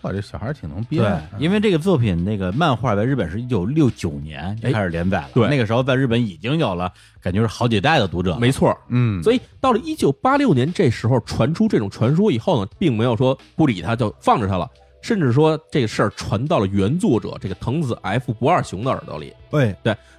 [0.03, 14.69] 哇，这小孩挺能编对啊，，因为这个作品那个漫画在日本是一九六九年就开始连载了，对那个时候在日本已经有了感觉是好几代的读者，没错，嗯，所以到了一九八六年这时候传出这种传说以后呢，并没有说不理他就放着他了，
[15.01, 19.33] 甚至说这个事儿传到了原作者这个藤子 F 不二雄的耳朵里。
[19.49, 19.75] 对，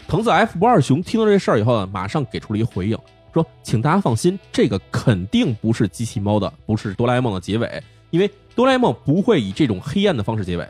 [0.07, 2.99] 藤子 F 不二雄听到这事儿以后呢，马上给出了一个回应，
[3.35, 10.67] 说：“请大家放心，这个肯定不是机器猫的，不是哆啦 A 梦的结尾，因为哆啦 A 梦不会以这种黑暗的方式结尾。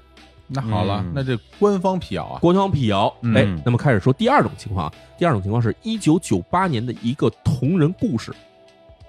[0.50, 3.14] 那好了嗯，那这官方辟谣啊，官方辟谣。
[3.20, 8.32] 嗯哎，那么开始说第二种情况啊，第二种情况是一九九八年的一个同人故事。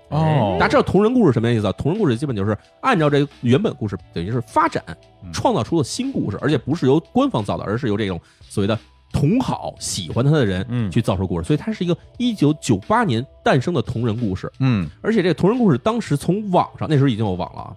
[0.10, 1.72] 哦，大家知道同人故事什么意思啊？
[1.78, 4.84] 同人故事基本就是按照这个原本故事，等于是发展
[5.24, 8.78] 嗯创造出了新故事，而且不是由官方造的，而是由这种所谓的
[9.12, 11.46] 同好喜欢他的人嗯去造出故事。
[11.46, 17.76] 所以它是一个一九九八年诞生的同人故事，嗯而且这个同人故事当时从网上那时候已经有网了啊，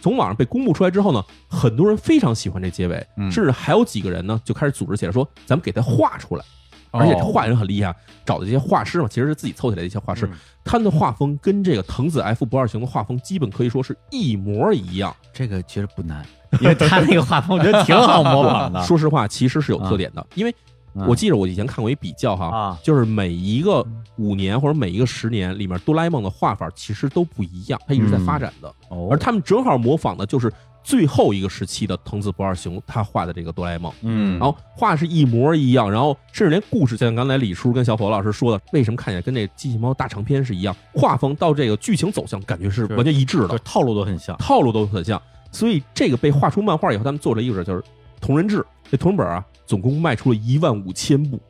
[0.00, 6.44] 从网上被公布出来之后呢，很多人非常喜欢这结尾，嗯甚至还有几个人呢就开始组织起来说，咱们给它画出来。
[6.90, 7.94] 而且这哦画人很厉害，
[8.24, 10.32] 找的这些画师嘛，其实是自己凑起来的一些画师，嗯
[10.64, 15.14] 他们的画风跟这个藤子 F 不二雄的画风基本可以说是一模一样。
[15.32, 16.26] 这个其实不难，
[16.60, 18.82] 因为他那个画风我觉得挺好模仿的。
[18.84, 20.52] 说实话，其实是有特点的，因为
[20.94, 30.52] 嗯我记得我以前看过一比较哈，啊，就是每一个五年或者每一个十年里面，哆啦 A 梦的画法其实都不一样，它一直在发展的，哦而他们正好模仿的就是
[30.86, 33.92] 最后一个时期的藤子不二雄他画的这个哆啦 A 梦。
[34.02, 44.36] 嗯，然后画是一模一样，然后甚至连故事，像刚才李叔跟小伙老师说的，为什么看起来跟那机器猫大长篇是一样，画风到这个剧情走向感觉是是完全一致的就，套路都很像。
[44.36, 45.20] 套路都很像。
[45.50, 47.82] 所以这个被画出漫画以后，他们做了一个就是
[48.20, 51.40] 同人志，这同人本啊，总共卖出了一万五千部，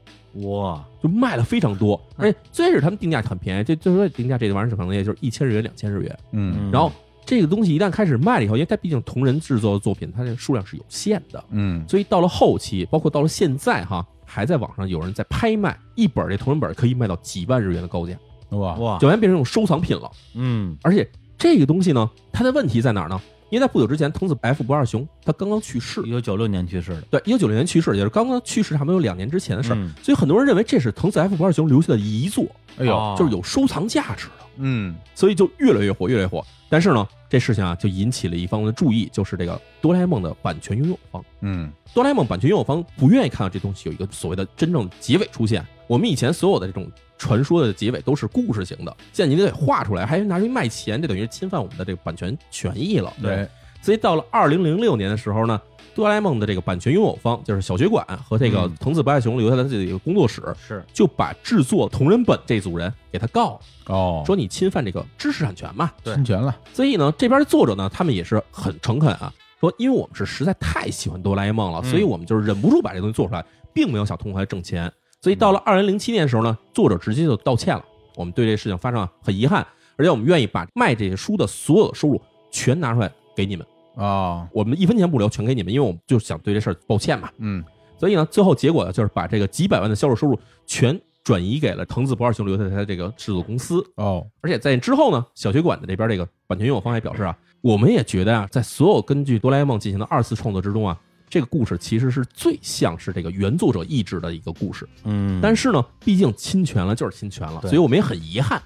[0.49, 2.01] 哇，就卖了非常多。
[2.17, 6.19] 而且最开始他们定价很便宜，这就是说定价这玩意儿可能也就是一千日元、两千日元。
[6.33, 6.91] 嗯然后
[7.27, 11.85] 这个东西一旦开始卖了以后，因为它毕竟同人制作的作品，它这个数量是有限的，嗯。
[11.89, 18.17] 所以到了后期，包括到了现在哈，还在网上有人在拍卖一本这同人本可以卖到几万日元的高价，
[18.51, 18.75] 哇。
[18.77, 20.11] 哇，就完全变成一种收藏品了。
[20.35, 20.77] 嗯。
[20.83, 23.21] 而且这个东西呢，它的问题在哪儿呢？
[23.51, 32.45] 因为在不久之前，藤子 F 不二雄他刚刚去世一，九九六年去世的，对，一九九六年去世，也是刚刚去世，差不多有两年之前的事儿，嗯所以很多人认为这是藤子 F 不二雄留下的遗作，
[32.79, 34.33] 哎呦，哦就是有收藏价值的。
[34.59, 36.45] 嗯所以就越来越火，越来越火。
[36.69, 41.23] 但是呢，这事情啊就引起了一方的注意，就是这个哆啦 A 梦的版权拥有方。
[41.43, 45.65] 嗯哆啦 A 梦版权拥有方不愿意看到这东西有一个所谓的真正结尾出现。
[45.87, 53.13] 我们以前所有的这种传说的结尾都是故事型的，现在你得画出来，还拿出去卖钱，这等于是侵犯我们的这个版权权益了。
[53.23, 53.49] 对，
[53.81, 55.61] 所以到了二零零六年的时候呢，
[55.95, 63.61] 哆啦 A 梦的这个版权拥有方就是小学馆和这个嗯藤子不二雄留下的这个工作室，是就把制作同人本这组人给他告了，
[63.95, 65.91] 哦，说你侵犯这个知识产权嘛。
[66.05, 74.93] 对侵权了，所以呢，这边的作者呢，他们也是很诚恳啊，说因为我们是实在太喜欢哆啦 A 梦了，嗯所以我们就是忍不住把这东西做出来，并没有想通过来挣钱。
[75.27, 77.85] 所以到了二零零七年的时候呢，作者直接就道歉了，
[78.15, 87.29] 我们对这事情发生了很遗憾，而且我们愿意把卖这些书的所有的收入全拿出来给你们，啊，我们一分钱不留，全给你们，因为我们就想对这事儿抱歉嘛。
[87.39, 87.65] 嗯。
[87.99, 93.85] 所以呢，最后结果呢，就是把这个几百万的销售收入全转移给了藤子不二雄留下的这个制作公司。
[93.97, 100.97] 哦，而且在之后呢，小学馆的这边这个版权拥有方还表示啊，我们也觉得啊，在所有根据哆啦 A 梦进行的二次创作之中啊，
[101.29, 104.89] 这个故事其实是最像是这个原作者意志的一个故事。
[105.05, 108.63] 嗯，但是呢，毕竟侵权了就是侵权了，所以我们也很遗憾。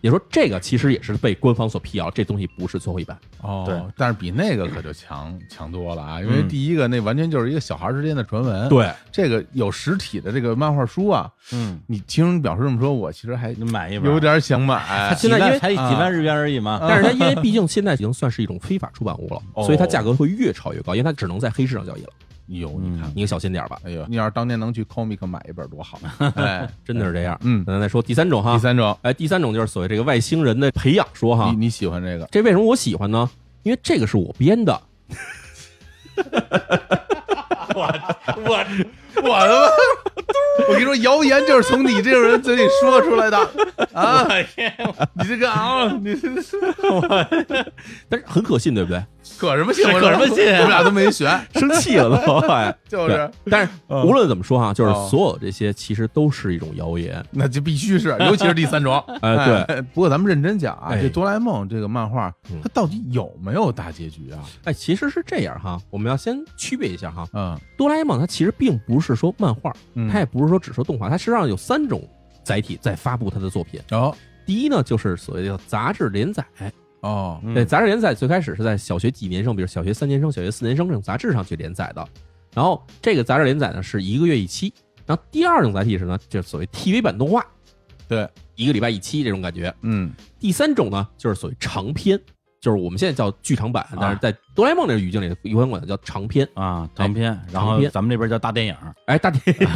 [0.00, 3.16] 也说这个其实也是被官方所辟谣，这东西不是最后一版。
[3.42, 22.10] 哦，对，但是比那个可就强强多了啊，因为嗯第一个那完全就是一个小孩之间的传闻，，对，这个有实体的这个漫画书啊，嗯，你听表示这么说，我其实还你买一本，有点想买，现在因为才几万日元而已嘛，啊 但是它因为毕竟现在已经算是一种非法出版物了，哦所以它价格会越炒越高，因为它只能在黑市上交易了。
[22.58, 25.98] 有嗯你看，你可小心点儿吧，哎呦，你要是当年能去 Comic 买一本多好，
[26.34, 27.38] 哎，真的是这样。
[27.44, 31.50] 嗯，咱再说第三种哈，第三种，哎，第三种就是所谓这个外星人的培养说哈。
[31.50, 32.26] 你，你喜欢这个？
[32.32, 33.30] 这为什么我喜欢呢？
[33.62, 34.82] 因为这个是我编的，
[37.74, 37.82] 我
[38.46, 38.64] 我
[39.14, 39.44] 他妈，
[40.68, 43.38] 我跟你说，谣言就是从你这种人嘴里说出来的
[43.92, 44.26] 啊！
[45.14, 46.28] 你这个啊，你这
[48.08, 49.02] 但是很可信，对不对？
[49.38, 49.84] 可什么信？
[49.84, 53.30] 可什么信啊我们俩都没选，生气了都，哎， 就是。
[53.50, 57.22] 但是嗯无论怎么说哈，就是哦所有这些其实都是一种谣言。
[57.30, 58.98] 那就必须是， 尤其是第三种。
[59.20, 64.40] 哎对，不过咱们认真讲啊，哎这哆啦 A 梦这个漫画嗯，它到底有没有大结局啊？
[64.64, 67.26] 哎，其实是这样哈，我们要先区别一下哈。
[67.34, 72.06] 嗯哆啦 A 梦它其实并不是说漫画，嗯，它也不是说只说动画，它实际上有三种
[72.44, 73.80] 载体在发布它的作品。
[73.90, 74.14] 哦
[74.46, 76.44] 第一呢，就是所谓的杂志连载。
[77.02, 82.06] 哦嗯对，杂志连载最开始是在小学几年生，比如小学三年生、小学四年生这种杂志上去连载的。
[82.52, 84.72] 然后这个杂志连载呢是一个月一期。
[85.06, 87.46] 然后第二种载体是呢，就是所谓 TV 版动画，
[88.08, 89.72] 对，一个礼拜一期这种感觉。
[89.82, 92.20] 嗯第三种呢，就是所谓长篇，
[92.60, 96.46] 就是我们现在叫剧场版，但是在哆啦 A 梦这个语境里，一般管它叫长篇。
[96.52, 99.66] 啊，长篇，然后咱们这边叫大电影，哎，大电影，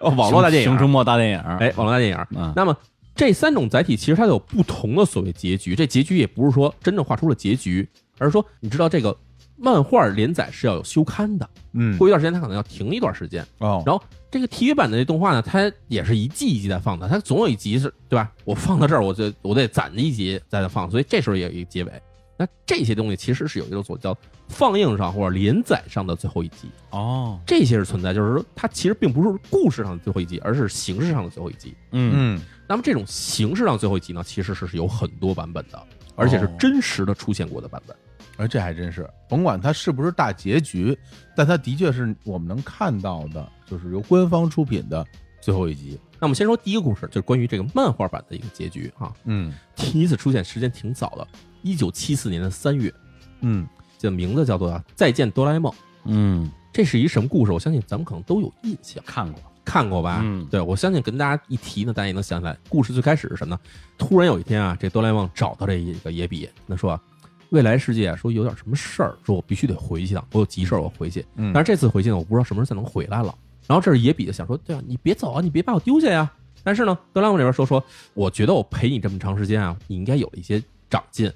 [0.00, 2.26] 哦 网络大电影，熊出没大电影，哎，网络大电影。
[2.36, 2.76] 嗯，那么
[3.14, 9.16] 这三种载体其实它有不同的所谓结局，这结局也不是说真正画出了结局，而是说你知道这个
[9.56, 13.42] 漫画连载是要有休刊的，嗯过一段时间它可能要停一段时间。
[13.60, 18.30] 哦，然后这个 TV 版的这动画呢，它也是一季一季在放的，它总有一集是对吧？
[18.44, 21.92] 我放到这儿，我就我得攒一集再放，所以这时候也有一个结尾。
[22.36, 24.16] 那这些东西其实是有一种所叫
[24.48, 31.74] 放映上或者连载上的最后一集，哦，这些是存在，就是说它其实并不是故事上的最后一集，而是形式上的最后一集。
[31.92, 35.80] 嗯嗯那么这种形式上最后一集呢，其实是有很多版本的，
[36.16, 37.96] 而且是真实的出现过的版本。
[38.36, 40.98] 哎，这还真是，甭管它是不是大结局，
[41.36, 45.06] 但它的确是我们能看到的，就是由官方出品的
[45.40, 45.96] 最后一集。
[46.18, 49.12] 那我们先说第一个故事，就是关于这个漫画版的一个结局啊。
[49.24, 51.28] 嗯第一次出现时间挺早的，
[51.64, 52.92] 一九七四年的三月，
[53.40, 53.66] 嗯，
[53.98, 55.72] 这名字叫做《再见哆啦 A 梦》。
[56.04, 57.50] 嗯，这是一什么故事？
[57.52, 60.20] 我相信咱们可能都有印象，看过，看过吧？
[60.22, 62.54] 嗯对，我相信跟大家一提呢，大家也能想起来。
[62.68, 63.60] 故事最开始是什么呢？
[63.96, 67.00] 突然有一天啊，这哆啦 A 梦找到这一个野比，那说啊
[67.48, 71.24] 未来世界啊说有点什么事儿，说我必须得回去一趟，我有急事儿我回去。
[71.36, 73.34] 嗯但是这次回去呢，我不知道什么时候才能回来了。
[73.66, 76.30] 然后这是野比的想说，对啊，你别走啊，你别把我丢下呀。
[76.62, 81.32] 但是呢，哆啦 A 梦这边说说，我觉得我陪你这么长时间啊，你应该有了一些长进。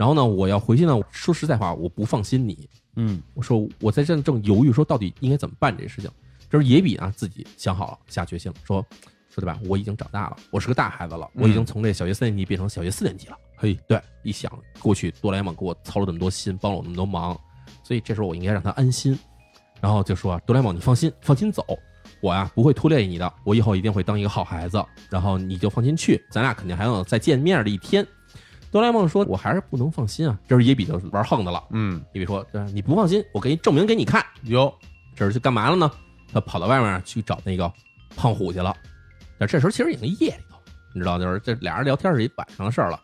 [0.00, 2.66] 然后呢，我要回去呢，说实在话，我不放心你。
[2.96, 6.10] 嗯我说我在这正犹豫，说到底应该怎么办这事情。
[6.48, 8.80] 这时候野比啊自己想好了，下决心了，说
[9.28, 9.60] 说对吧？
[9.66, 13.36] 我已经长大了，我是个大孩子了，我已经从这小学三年级变成小学四年级了。
[13.56, 17.38] 嘿，对，一想过去哆啦 A 梦给我操了这么多心，帮了我那么多忙，
[17.84, 19.18] 所以这时候我应该让他安心。
[19.82, 21.62] 然后就说啊，哆啦 A 梦，你放心，放心走，
[22.22, 24.82] 我呀不会拖累你的，我以后一定会当一个好孩子。
[25.10, 28.06] 然后你就放心去，咱俩肯定还有再见面的一天。
[28.70, 31.62] 哆啦 A 梦说：“我还是不能放心啊。”这时候野比就玩横的了。
[31.70, 34.24] 嗯，野比说：“对，你不放心，我给你证明给你看。
[34.44, 34.72] 哟，”
[35.16, 35.90] 这是去干嘛了呢？
[36.32, 37.70] 他跑到外面去找那个
[38.14, 38.76] 胖虎去了。
[39.38, 40.56] 但这时候其实已经夜里头，
[40.94, 43.00] 你知道，就是这俩人聊天是一晚上的事儿了。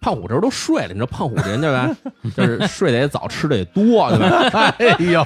[0.00, 1.94] 胖虎这时候都睡了，你知道胖虎人对吧？
[2.36, 4.18] 就是睡得也早，吃的也多，对
[4.50, 4.74] 吧？
[4.78, 5.24] 哎呦，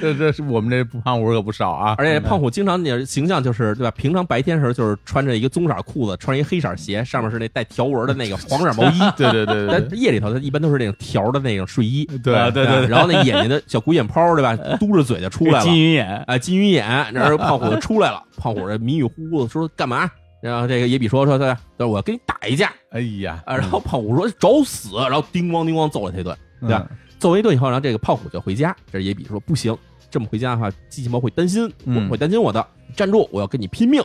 [0.00, 3.90] 这这是我们这胖虎可不少啊，而且胖虎经常也形象就是对吧？
[3.96, 8.98] 平常白天时候就是穿着一个棕色裤子，穿一黑色鞋，上面是那带条纹的那个黄色毛衣。
[9.16, 14.56] 对对对对但夜里头他一般都是那种条的那种睡衣，对啊对对然后那眼睛的小鬼眼泡，对吧？
[14.78, 18.22] 嘟着嘴就出来了金，鱼眼，哎，金鱼眼，然后胖虎就出来了。
[18.36, 20.10] 胖虎这迷迷糊糊的说干嘛？
[20.42, 23.56] 然后这个野比说说他说，我要跟你打一架哎呀，啊。
[23.56, 26.36] 然后胖虎说找死，然后叮咣叮咣揍了他一顿。
[26.60, 26.96] 对吧嗯？
[27.18, 28.76] 揍完一顿以后，然后这个胖虎就回家。
[28.90, 29.76] 这野比说不行，
[30.10, 31.72] 这么回家的话，机器猫会担心，
[32.10, 32.64] 会担心我的。
[32.94, 34.02] 站住，我要跟你拼命。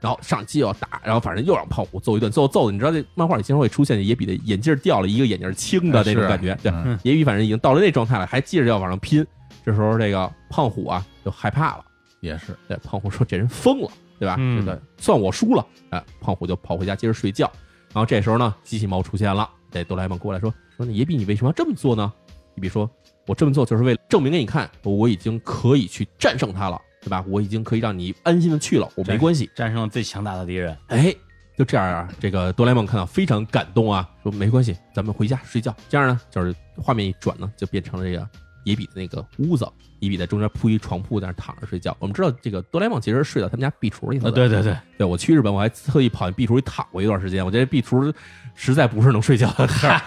[0.00, 9.24] 然后上机要打，然后反正又让胖虎揍一顿，最后揍的你知道这漫画里经常会出现野比的眼镜掉了，一个眼镜青的那种感觉，对，嗯野比反正已经到了那状态了，还接着要往上拼。
[9.64, 11.84] 这时候这个胖虎啊就害怕了，
[12.20, 13.90] 也是，对，胖虎说这人疯了，
[14.22, 14.36] 对吧？
[14.38, 17.50] 嗯这个算我输了，哎，胖虎就跑回家接着睡觉。
[17.92, 22.12] 然后这时候呢，机器猫出现了，这哆啦 A 梦过来说说那野比你为什么要这么做呢？
[22.54, 22.88] 野比说，
[23.26, 27.24] 我这么做就是为了证明给你看，我已经可以去战胜他了，对吧？
[27.26, 29.50] 我已经可以让你安心的去了，我没关系。
[29.56, 30.78] 战胜了最强大的敌人。
[30.86, 31.12] 哎，
[31.58, 35.74] 就这样啊，这个哆啦 A 梦看到非常感动啊，说没关系，咱们回家睡觉。
[35.88, 38.24] 这样呢，就是画面一转呢，就变成了这个
[38.64, 39.66] 野比的那个屋子，
[40.02, 41.96] 野比在中间铺一床铺，在那躺着睡觉。
[42.00, 44.34] 我们知道这个哆啦 A 梦其实是睡到他们家壁橱里头啊，的。
[44.34, 48.12] 对对对，对，我去日本我还特意跑进壁橱里躺过一段时间，我觉得壁橱
[48.56, 50.00] 实在不是能睡觉的地儿，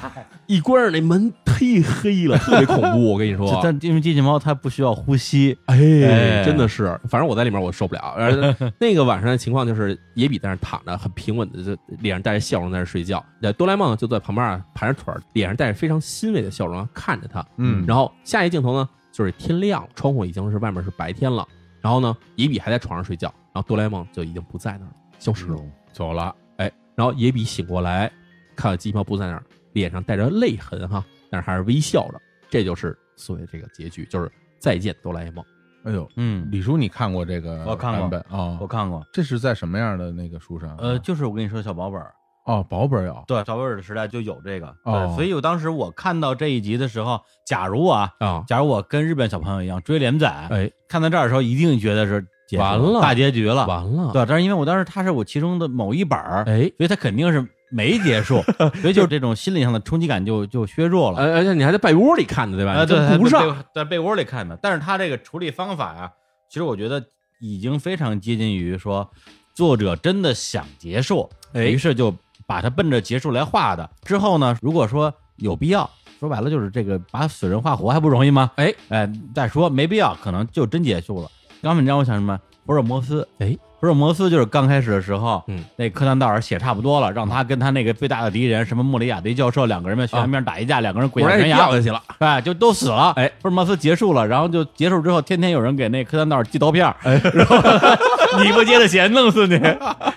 [0.48, 3.14] 一关上那门忒黑了，特别恐怖。
[3.14, 8.02] 我跟你说， 但因为机器猫它不需要呼吸，哎，哎真的是，反正我在里面我受不了。
[8.18, 13.26] 而那个晚上的情况就是，野比在那躺着，很平稳的，就脸上带着笑容在那睡觉。
[13.40, 17.46] 那哆啦 A 梦就在旁边啊，盘着腿儿，脸上带着非常欣慰的笑容啊看着他。
[17.58, 21.48] 嗯，然后下一镜头呢，就是天亮了，窗户已经是外面是白天了。
[21.80, 25.58] 然后呢，野比还在床上睡觉，然后哆啦 A 梦就已经不在那儿了，消失了。
[25.94, 28.12] 走了，哎，然后野比醒过来，
[28.58, 32.22] 看到机器猫不在那儿，脸上带着泪痕哈，但是还是微笑着。
[32.50, 35.46] 这就是所谓的这个结局，就是再见哆啦 A 梦。
[35.86, 38.58] 哎呦，嗯，李叔，你看过这个我看过版本哦？
[38.60, 40.76] 我看过，这是在什么样的那个书上？
[40.78, 42.14] 呃，就是我跟你说的小薄本儿，
[42.46, 58.42] 哦，薄本有，对，小薄本儿的时代就有这个，哦对，所以我当时我看到这一集的时候，假如啊，啊，假如我跟日本小朋友一样追连载，哎，看到这儿的时候，一定觉得是结束完了大结局了，完了，对，但是因为我当时它是我其中的某一本儿，哎，所以它肯定是没结束，
[58.80, 61.18] 所以就是这种心理上的冲击感就就削弱了。
[61.18, 62.74] 而而且你还在被窝里看的对吧？
[62.74, 63.50] 啊，你对，顾不上。
[63.74, 64.56] 在在被窝里看的。
[64.62, 66.12] 但是他这个处理方法呀，
[66.48, 67.04] 其实我觉得
[67.42, 69.10] 已经非常接近于说，
[69.56, 72.14] 作者真的想结束，哎于是就
[72.46, 73.90] 把它奔着结束来画的。
[74.04, 78.52] 之后呢，如果说有必要，说白了就是这个把死人画活还不容易吗？
[78.56, 81.30] 哎哎，再说没必要，可能就真结束了。
[81.62, 82.40] 刚才你让我想什么？
[82.66, 92.02] 福尔摩斯，哎，福尔摩斯就是刚开始的时候，嗯，那柯南道尔写差不多了，让他跟他那个最大的敌人什么莫里亚蒂教授两个人在悬崖边打一架，两个人滚下悬崖，掉下去了。
[92.20, 93.14] 哎，就都死了。
[93.16, 97.58] 哎，福尔摩斯结束了，然后就结束之后，天天有人给那柯南道尔寄刀片儿，然后
[98.44, 99.60] 你不接着写，弄死你。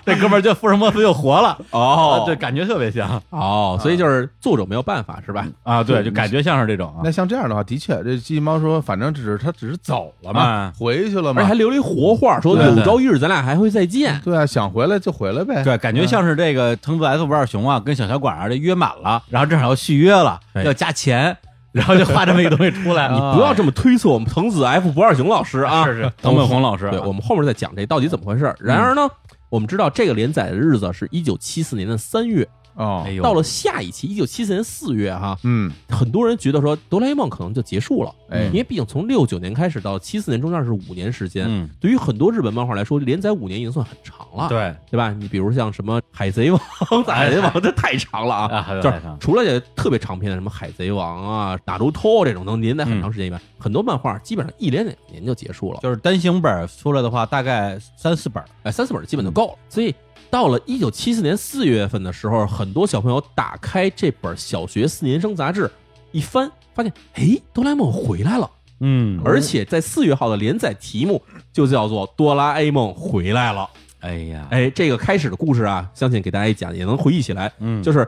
[0.05, 1.55] 这哥们儿就福尔摩斯又活了。
[1.71, 5.45] 哦啊对，感觉特别像哦，所以就是作者没有办法是吧？
[5.63, 7.11] 啊，对，就感觉像是这种啊那。
[7.11, 14.21] 像这样的话，的确，这机器猫说，反正只是他只是走了嘛啊，回去了嘛而且还，留了一活话，说有朝一日咱俩还会再见。
[14.23, 21.35] 对啊，想回来就回来呗，对，感觉像是这个藤子 F 不二雄啊，跟小小馆啊这约满了，然后正好要续约了，哎要加钱，
[21.73, 23.09] 然后就画这么一个东西出来。
[23.11, 25.83] 你不要这么推测我们藤子 F 不二雄老师啊！
[25.89, 28.53] 是是，藤本弘老师啊，对，我们后面再讲这到底怎么回事。
[28.59, 29.01] 然而呢，
[29.49, 32.47] 我们知道这个连载的日子是一九七四年的三月，
[32.79, 45.11] 哦哎，呦，到了下一期一九七四年四月哈，嗯，很多人觉得说哆啦 A 梦可能就结束了，哎因为毕竟从六九年开始到七四年中间是五年时间，嗯，对于很多日本漫画来说，连载五年已经算很长了，对对吧？
[45.11, 46.59] 你比如像什么海贼王，
[47.05, 48.47] 海贼王 这太长了啊。
[48.49, 58.47] 啊，还有就是除了这特别长篇的什么海贼王啊、打如托这种能连载很长时间以外，很多漫画基本上一连两年就结束了，就是单行本出来的话，大概三四本儿。
[58.63, 59.53] 哎，三四本基本就够了。
[59.67, 59.93] 所以
[60.29, 65.69] 到了一九七四年四月份的时候，很多小朋友打开这本小学四年生杂志，
[66.11, 69.21] 一翻发现，哎，哆啦 A 梦回来了，嗯。
[69.25, 73.61] 而且在四月号的连载题目就叫做《哆啦 A 梦回来了》。
[74.01, 78.07] 哎呀，哎，这个开始的故事啊，相信给大家一讲也能回忆起来，嗯，就是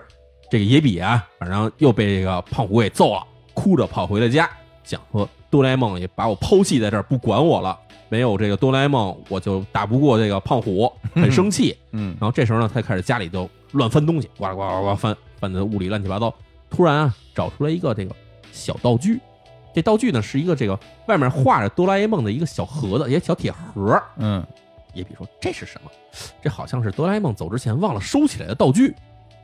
[0.49, 4.49] 这个野比啊，反正又被这个胖虎给揍了，哭着跑回了家，
[4.83, 7.77] 讲说哆啦 A 梦也把我抛弃在这儿，不管我了。
[8.11, 11.77] 没有这个哆啦 A 梦，我就打不过这个胖虎，很生气。
[11.93, 16.33] 嗯然后这时候呢，他开始家里就乱翻东西，呱啦呱啦呱啦翻，翻的屋里乱七八糟，
[16.69, 18.13] 突然啊找出来一个这个
[18.51, 19.17] 小道具，
[19.73, 24.03] 这道具呢是一个这个外面画着哆啦 A 梦的一个小盒子，一个小铁盒。
[24.17, 24.45] 嗯，
[24.93, 25.89] 也比说这是什么？
[26.43, 28.93] 这好像是哆啦 A 梦走之前忘了收起来的道具。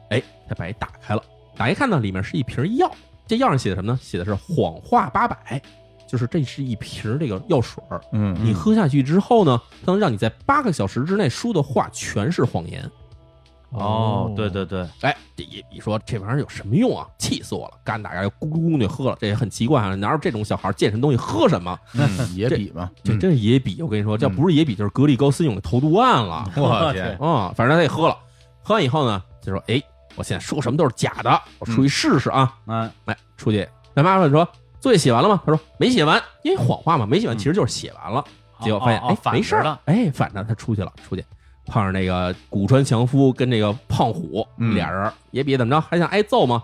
[0.10, 1.24] 哎，他把一打开了，
[1.56, 2.92] 打开看呢，里面是一瓶药。
[3.26, 4.00] 这药上写的什么呢？
[4.02, 5.62] 写的是谎话八百，
[6.08, 8.02] 就是这是一瓶这个药水儿。
[8.12, 12.90] 嗯，你喝下去之后呢，它能让你在八个小时之内说的话全是谎言。
[13.72, 17.06] 哦，对对对，哎，这野比说这玩意儿有什么用啊？
[17.20, 17.74] 气死我了！
[17.84, 21.78] 干打开咕咕咕就喝了，这也很奇怪啊，哪有这种小孩见什么东西喝什么？
[21.94, 26.50] 嗯野比嘛，这真是野比，我跟你说，这不是野比就是格力高斯用的投毒案了。
[26.56, 28.18] 我天，啊、反正他也喝了，
[28.64, 29.84] 喝完以后呢，就说：“哎，
[30.16, 32.56] 我现在说什么都是假的，我出去试试啊。
[32.68, 34.48] 嗯，哎，出去，他妈妈说
[34.88, 38.24] ：“作业写完了吗？”他说：“没写完，因为谎话嘛，没写完其实就是写完了。
[38.62, 41.24] 结果发现，哎，没事儿了，哎，反正他出去了，出去
[41.68, 46.64] 碰上那个古川强夫跟那个胖虎、嗯俩人，野比怎么着，还想挨揍吗？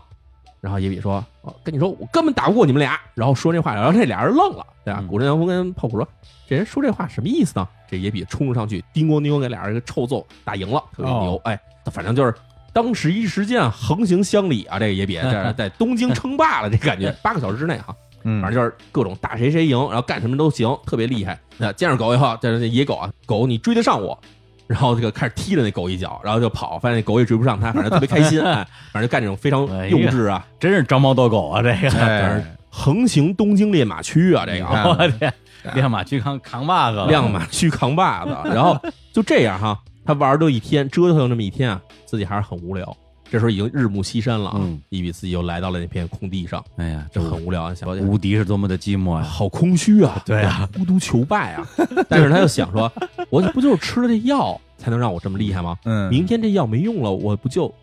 [0.59, 5.01] 然后野比说：“哦跟你说，我根本打不过你们俩。”然后说这话，然后这俩人愣了，对吧？
[5.01, 6.07] 嗯古川强夫跟胖虎说
[6.47, 11.35] ：“这人说这话什么意思呢？”这野比冲上去，叮咣叮咣给俩人一个臭揍，打赢了，特别牛。
[11.43, 11.59] 哎，
[11.91, 12.33] 反正就是
[12.71, 17.93] 当时一时间啊，横行乡里啊，这个野比 这在东京称霸了，这感觉八个小时之内哈、
[18.23, 21.39] 嗯，反正就是各种打谁谁赢，然后干什么都行，特别厉害。
[21.57, 24.19] 那见着狗以后，这这野狗啊，狗你追得上我，
[24.67, 34.65] 然后这个开始踢了那狗一脚，然后就跑，发现那狗也追不上他，反正特别开心， 哎，反正就干这种非常幼稚啊，真是招猫逗狗啊，这个，哎， 横行东京练马区啊，这个。
[34.65, 35.31] 我天，
[35.75, 38.77] 亮马区扛扛把子了，亮马区扛把子，然后
[39.11, 42.95] 就这样哈，他玩儿都一天，折腾这么一天啊，自己还是很无聊。
[43.33, 49.23] 这时候已经日暮西山了啊嗯，伊比四又来到了那片空地上，哎呀，这这很无聊啊，想无敌是多么的寂寞呀！
[49.23, 51.67] 好空虚啊， 对啊，孤独求败啊。
[52.07, 52.91] 但是他又想说，
[53.31, 55.75] 我不就是吃了这药才能让我这么厉害吗？
[55.85, 57.73] 嗯，明天这药没用了，我不就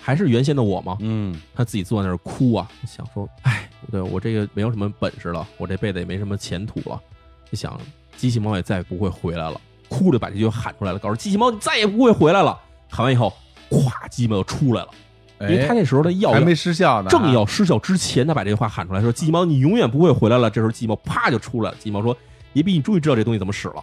[0.00, 0.96] 还是原先的我吗？
[1.00, 7.00] 嗯，他自己坐在那儿哭啊，想说，哎，对我这个没有什么本事了，我这辈子也没什么前途了。
[7.50, 7.76] 就想
[8.16, 12.56] 机器猫也再也不会回来了，哭着把这句话喊出来了，告诉机器猫你再也不会回来了。
[12.88, 13.32] 喊完以后，
[13.70, 14.88] 咵，机器猫就出来了，
[15.40, 21.76] 因为他哎那时候的药还没失效呢，啊正要失效之前，他把这句话喊出来，说：“鸡毛，你永远不会回来了。”这时候鸡毛啪就出来了。
[21.78, 22.16] 鸡毛说
[22.52, 23.82] ：“一比，你终于知道这东西怎么使了。”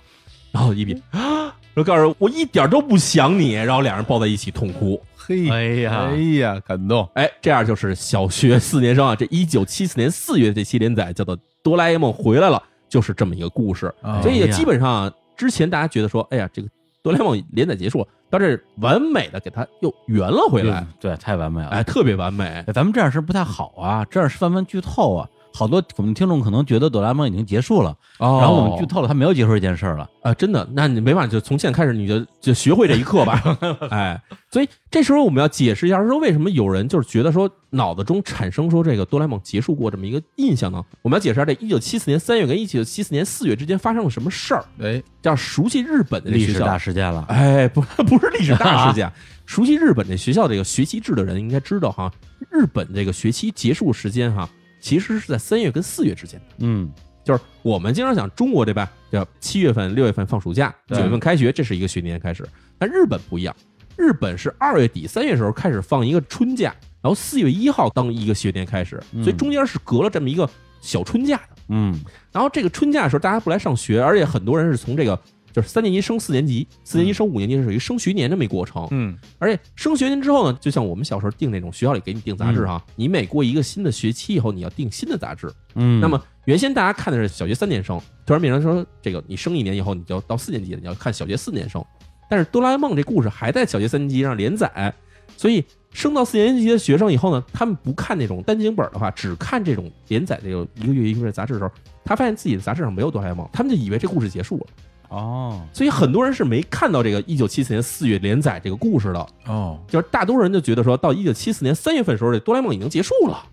[0.51, 3.53] 然后一比啊，然后告诉我我一点都不想你。
[3.53, 5.01] 然后两人抱在一起痛哭。
[5.15, 9.15] 嘿，哎呀哎呀，感动，哎，这样就是小学四年生啊。
[9.15, 12.57] 这一九七四年四月这期连载叫做《哆啦 A 梦回来了》，
[12.89, 13.93] 就是这么一个故事。
[14.01, 16.67] 啊所以也基本上啊之前大家觉得说，哎呀，这个
[17.07, 21.69] 哆啦 A 梦连载结束，到这完美的给它又圆了回来，对，太完美了。
[21.69, 22.43] 哎，特别完美。
[22.45, 25.29] 哎咱们这样是不太好啊，这样是翻翻剧透啊。
[25.53, 28.37] 好多我们听众可能觉得哆啦 A 梦已经结束了，哦。
[28.39, 30.09] 然后我们剧透了，他没有结束这件事儿了。
[30.21, 33.41] 啊，真的，那你没办法，就从现在开始你就就学会这一课吧，
[33.89, 34.21] 哎，
[34.51, 40.83] 所以这时候我们要解释一下，说为什么有人就是觉得说脑子中产生说这个哆啦 A 梦结束过这么一个印象呢？
[41.01, 49.09] 我们要解释一下这一九七四年三月跟一九七四年四月之间发生了什么事儿，哎，叫熟悉日本的历史大，事件了，哎，不不是历史大事件，
[49.45, 52.11] 熟悉日本这学校这个学期制的人应该知道哈，
[52.49, 54.49] 日本这个学期结束时间哈，
[54.87, 56.55] 其实是在三月跟四月之间的。
[56.59, 56.89] 嗯，
[57.21, 58.89] 就是我们经常讲中国对吧？
[59.11, 62.47] 叫七月份、六月份放暑假，九月份开学，这是一个学年开始。
[62.77, 63.53] 但日本不一样，
[63.97, 71.57] 日本是二月底、三月时候开始放一个春假，然后四月一号当一个学年开始，嗯所以中间是隔了这么一个小春假的。
[71.67, 71.93] 嗯，
[72.31, 75.19] 然后这个春假的时候，大家不来上学，而且很多人是从这个
[75.57, 78.87] 就是三年级升四年级，四年级升五年级是属于升学年这么一过程。
[78.91, 85.51] 嗯，而且升学年之后呢，就像我们小时候订那种学校里给你订杂志哈，你每过一个新的学期以后，你要订新的杂志。
[85.73, 91.83] 嗯，那么原先大家看的是小学三年生，突然变成说这个你升一年以后，你就到四年级了，你要看小学四年生。
[92.29, 94.93] 但是哆啦 A 梦这故事还在小学三年级上连载，
[95.35, 101.71] 所以升到四年级的学生以后呢，他们不看那种单行本的话，只看这种连载这个一个月一个月杂志的时候，
[102.05, 104.67] 他发现自己的杂志上没有哆啦 A 梦，他们就以为这故事结束了。
[105.09, 113.43] 哦，所以很多人是没看到这个一九七四年四月连载这个故事的，哦，就是大多数人就觉得说到一九七四年三月份的时候，这哆啦 A 梦已经结束了，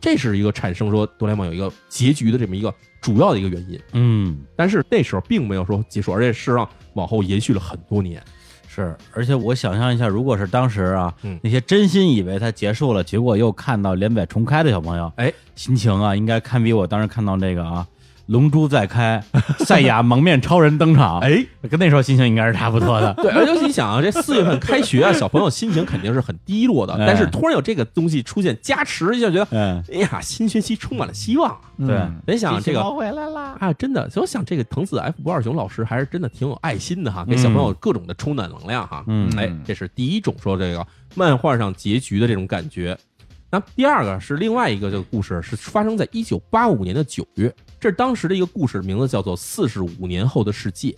[0.00, 3.80] 这是一个产生说哆啦 A 梦有一个结局的这么一个主要的一个原因。
[3.92, 8.22] 嗯，但是那时候并没有说结束，而且事实上往后延续了很多年。
[8.66, 11.38] 是，而且我想象一下，如果是当时啊，嗯。
[11.44, 17.86] 那些真心以为它结束了，结果又看到连载重开的小朋友，哎，心情啊，应该堪比我当时看到这个啊，
[18.26, 19.22] 龙珠再开，
[19.58, 23.12] 赛亚蒙面超人登场，哎，跟那时候心情应该是差不多的。
[23.20, 26.94] 对，而且你想啊，这四月份开学啊，小朋友心情肯定是很低落的。
[27.00, 31.60] 哎但是突然有这个东西出现加持一下，觉得嗯，哎呀，新学期充满了希望啊。
[31.76, 39.04] 对嗯别想这个回来啦，啊，真的，所以我想这个藤子 F 不二雄老师还是真的挺有爱心的哈，给小朋友各种的充满能量哈。
[39.06, 42.96] 嗯哎，这是第一种说这个漫画上结局的这种感觉。
[43.50, 50.90] 那第二个是另外一个这个故事，是发生在一九八五年的九月，这是当时的一个故事，名字叫做《四十五年后的世界》。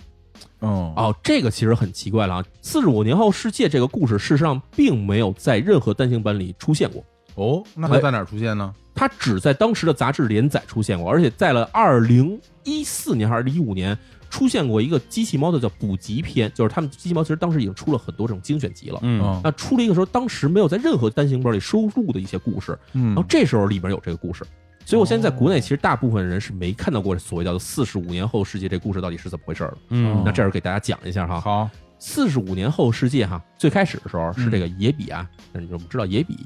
[0.61, 2.45] 哦哦，这个其实很奇怪了啊！
[2.63, 8.75] 四十五年后世界这个故事，事实上并没有在任何单行本里出现过，哦，那它在哪儿出现呢？
[8.95, 13.97] 它只在当时的杂志连载出现过，而且在了二零一四年还是一五年
[14.31, 18.99] 出现过一个机器猫的叫补集篇，就是他们机器猫其实当时已经出了很多这种精选集了。
[19.03, 19.21] 嗯。
[19.21, 19.41] 哦。
[19.43, 23.09] 那出了一个时候，当时没有在任何单行本里收录的一些故事，嗯。
[23.09, 24.45] 然后这时候里边有这个故事，
[24.85, 29.79] 所以我现在在国内其实大部分人是没看到过所谓叫做四十五年后世界这故事到底是怎么回事的。
[29.91, 30.23] 嗯。
[30.25, 36.37] 那这儿给大家讲一下哈，好，四十五年后世界哈，最开始的时候是这个野比啊，那你们知道野比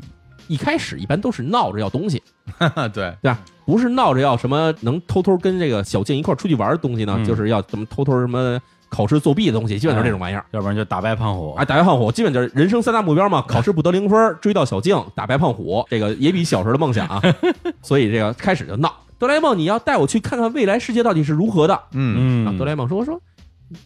[0.49, 2.23] 一开始一般都是闹着要东西，
[2.93, 3.41] 对，对吧？
[3.71, 8.59] 不是闹着要什么能偷偷跟这个小静一块出去玩的东西呢，嗯就是要什么偷偷什么
[8.89, 10.45] 考试作弊的东西，基本都是这种玩意儿。
[10.51, 15.87] 要不然就打败胖虎啊，打败胖虎，基本就是人生三大目标嘛： 考试不得零分，追到小静，打败胖虎。
[15.89, 17.23] 这个也比小时候的梦想啊，
[17.83, 18.93] 所以这个开始就闹。
[19.19, 21.81] 哆啦 A 梦，你要带我去看看未来世界到底是如何的。
[21.93, 23.21] 嗯啊，哆啦 A 梦说我说，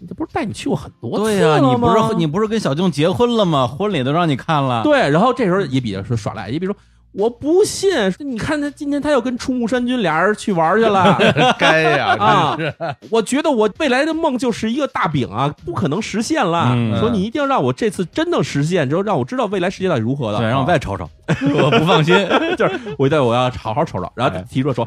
[0.01, 3.67] 你这不是带你去过很多次对呀、了你不吗是你不是跟小静结婚了吗？
[3.67, 4.83] 婚礼都让你看了。
[4.85, 6.81] 对，然后这时候也比较说耍赖，也比如说。
[7.17, 11.17] 我不信，你看他今天他又跟出木山君俩人去玩去了
[11.59, 12.75] 该呀，啊是！
[13.09, 16.73] 我觉得我未来的梦就是一个大饼啊，不可能实现了。
[16.75, 20.39] 嗯说你一定要让我这次真的实现，之后让我知道未来世界到底如何的。
[20.39, 21.09] 对，让我啊再瞅瞅，
[21.55, 22.15] 我不放心。
[22.59, 24.87] 就是我对我要好好瞅瞅，然后提出说，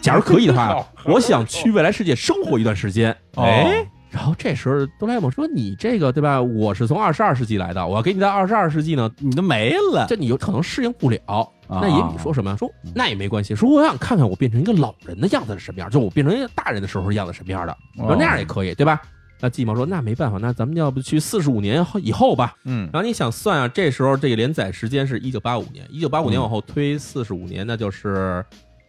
[0.00, 3.14] 假如可以的话，我想去未来世界生活一段时间。
[3.36, 6.40] 哎，然后这时候哆啦 A 梦说：“你这个对吧？
[6.40, 11.20] 我是从二十二世纪来的，我要给你在二十二世纪呢，你都没了，这你有可能适应不了。”
[11.68, 12.56] 啊那也比说什么呀？
[12.56, 19.00] 说那也没关系，说我想看看我变成一个老人的样子是什么样，就我变成一个大人的时候样子什么样的，哦说那样也可以，对吧？
[19.38, 22.54] 那季毛说：“那没办法，那咱们要不去四十五年以后吧？
[22.64, 28.42] 嗯然后你想算啊，这时候这个连载时间是一九八五年，一九八五年往后推四十五年，那就是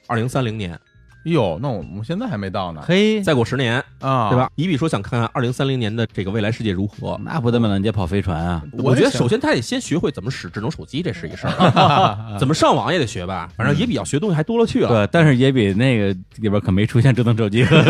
[0.07, 0.79] 二零三零年，
[1.23, 4.37] 哟，那我们现在还没到呢，嘿，再过十年，啊，对？
[4.37, 4.49] 吧？
[4.55, 7.19] 野比说想看看二零三零年的这个未来世界如何。
[7.23, 8.61] 那不得满大街跑飞船啊！
[8.71, 12.37] 我觉得首先他得先学会怎么使智能手机，这是一事儿。
[12.39, 14.87] 怎么上网也得学吧，反正野比要学东西还多了去了。
[14.87, 16.07] 对，但是也比那个
[16.37, 17.81] 里边可没出现智能手机和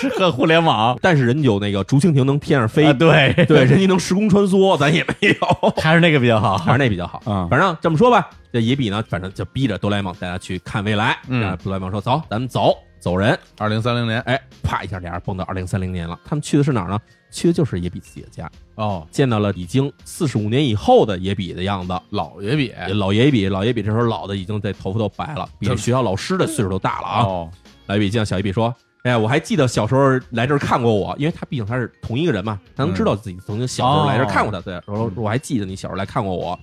[0.00, 6.58] 是和互联网 但是人有那个竹蜻蜓能天上飞，啊，对对，人家能时空穿梭，咱也没有，还是那个比较好。
[6.58, 7.22] 还是那比较好。
[7.26, 11.18] 嗯反正这么说吧，这野比呢，反正就逼着哆啦 A 梦带他去看未来。
[11.28, 13.38] 嗯然后哆啦 A 梦说：“走，咱们走，走人。
[13.58, 16.18] 二零三零年，”哎，啪一下，俩人蹦到二零三零年了。
[16.24, 16.98] 他们去的是哪儿呢？
[17.30, 22.00] 去的就是野比自己的家，哦，见到了已经四十五年以后的野比的样子。
[22.08, 27.22] 老爷比，老野比，老野比这时候老的已经在头发都白了，比这学校老师的岁数都大了啊。
[27.22, 27.50] 哦，
[27.86, 28.74] 老野比见到小野比说
[29.04, 34.58] ：“哎呀，我还记得小时候来这儿看过我，因为他毕竟他是同一个人嘛，他能知道自己曾经小时候来这儿看过他。
[34.62, 36.58] 对，说说我还记得你小时候来看过我，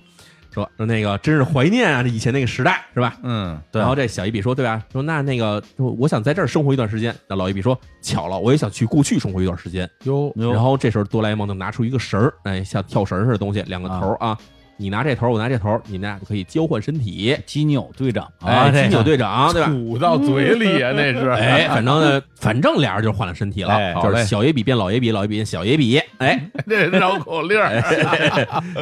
[0.56, 3.14] 说说那个真是怀念啊，这以前那个时代是吧？
[3.22, 4.82] 嗯，对然后这小一比说，对吧？
[4.90, 7.14] 说那那个，说我想在这儿生活一段时间。
[7.28, 9.86] 那老一比说，巧了，我也想去过去生活一段时间。
[10.04, 14.38] 哟，然后这时候哆啦 A 梦就拿出一个绳儿，哎，像跳绳似的东西，两个头儿啊，
[14.78, 17.36] 你拿这头，我拿这头，你们俩就可以交换身体。
[17.46, 19.68] 基纽队长哎，啊，金牛这个队长， 对吧？
[19.68, 25.98] 吐到嘴里啊， 那是，哎，反正呢，反正俩人就换了身体了，哎就是小野比变老野比，老野比变小野比。
[26.18, 27.82] 哎， 这绕口令儿，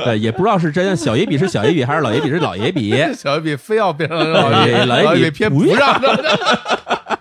[0.04, 2.94] 对，也不知道是真小野比是小野比，还是老野比是老野比。
[3.14, 7.18] 小野比非要变成老哎爷老爷比老爷比偏不让的，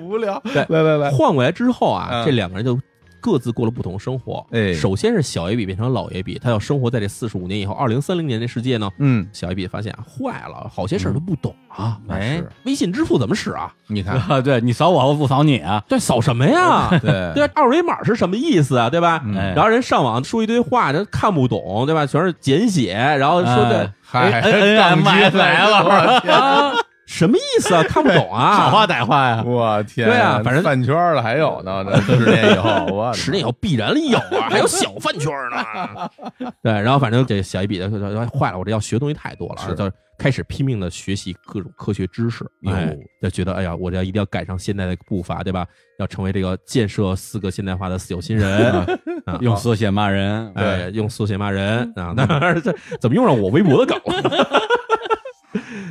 [0.00, 0.40] 无聊。
[0.44, 2.78] 对来来来，换过来之后啊，嗯这两个人就
[3.24, 4.44] 各自过了不同生活。
[4.50, 8.90] 哎首先是小 A 比变成老 A 比，他要生活在这四十五年以后，二零三零年的世界呢。
[8.98, 11.96] 嗯，小 A 比发现啊，坏了，好些事儿都不懂啊。
[12.10, 13.72] 哎是微信支付怎么使啊？
[13.86, 16.90] 你看，啊，对你扫我，我不扫你啊，对，扫什么呀？
[17.00, 18.90] 对 二维码是什么意思啊？
[18.90, 19.22] 对吧？
[19.56, 22.04] 然后人上网说一堆话，人看不懂，对吧？
[22.04, 26.72] 全是简写，然后说的嗨，哎哎 杠精哎来了我天 啊，
[27.06, 27.82] 什么意思啊？
[27.88, 28.54] 看不懂啊？
[28.54, 36.08] 好话歹话呀，我天，对啊反正饭圈了还有呢，这十年以后， 我十年以后必然有啊， 还有小饭圈呢。
[36.62, 37.88] 对，然后反正这小一笔的
[38.28, 42.44] 坏了，我这要学东西太多了，是就开始拼命的学习各种科学知识。
[42.62, 45.66] 哟哎，就觉得哎呀，我这要一定要赶上现代的步伐，对吧？
[45.98, 48.72] 要成为这个建设四个现代化的四有新人。
[49.26, 52.12] 啊用缩写骂人，对，用缩写骂人啊！
[52.14, 54.60] 当然，这怎么用上我微博的梗了？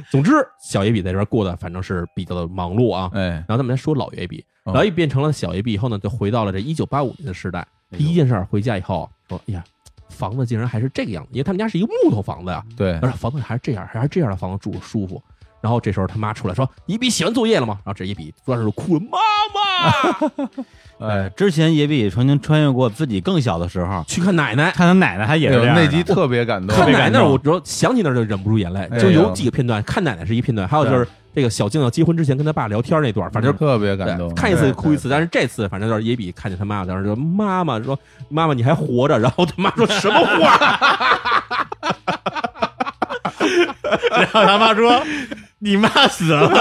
[0.10, 0.32] 总之，
[0.62, 3.10] 小野比在这边过的反正是比较的忙碌啊。
[3.14, 7.66] 哎，然后咱们来说老野比，哦老野比变成了小野比以后呢，就回到了这一九八五年的时代。
[7.92, 9.64] 第一件事儿回家以后说：“哎呀，
[10.10, 12.64] 房子竟然还是这个样子，因为他们家是一个木头房子呀。
[12.76, 15.22] 对而，且房子还是这样，还是这样的房子住着舒服。
[15.64, 19.18] 然后这时候他妈出来说：“你比写完作业了吗？”然后这一比钻石就哭了：“妈
[19.56, 28.90] 妈，呃， 之前野比曾经穿越过自己更小的时候，去看奶奶。”看他奶奶，他也是这样那集特别感动，看奶奶那儿，我只要想起那儿就忍不住眼泪。
[29.00, 35.08] 就有几个片段，看奶奶是一片段，还有就是这个小静要结婚之前跟他爸聊天那段，反正特别感动，看一次哭一次。
[35.08, 37.98] 但是这次反正就是也比看见他妈，当时说妈妈说
[38.28, 40.60] 妈妈你还活着，然后他妈说什么话？
[44.14, 45.04] 然后他妈说
[45.64, 46.50] ：“你妈死了。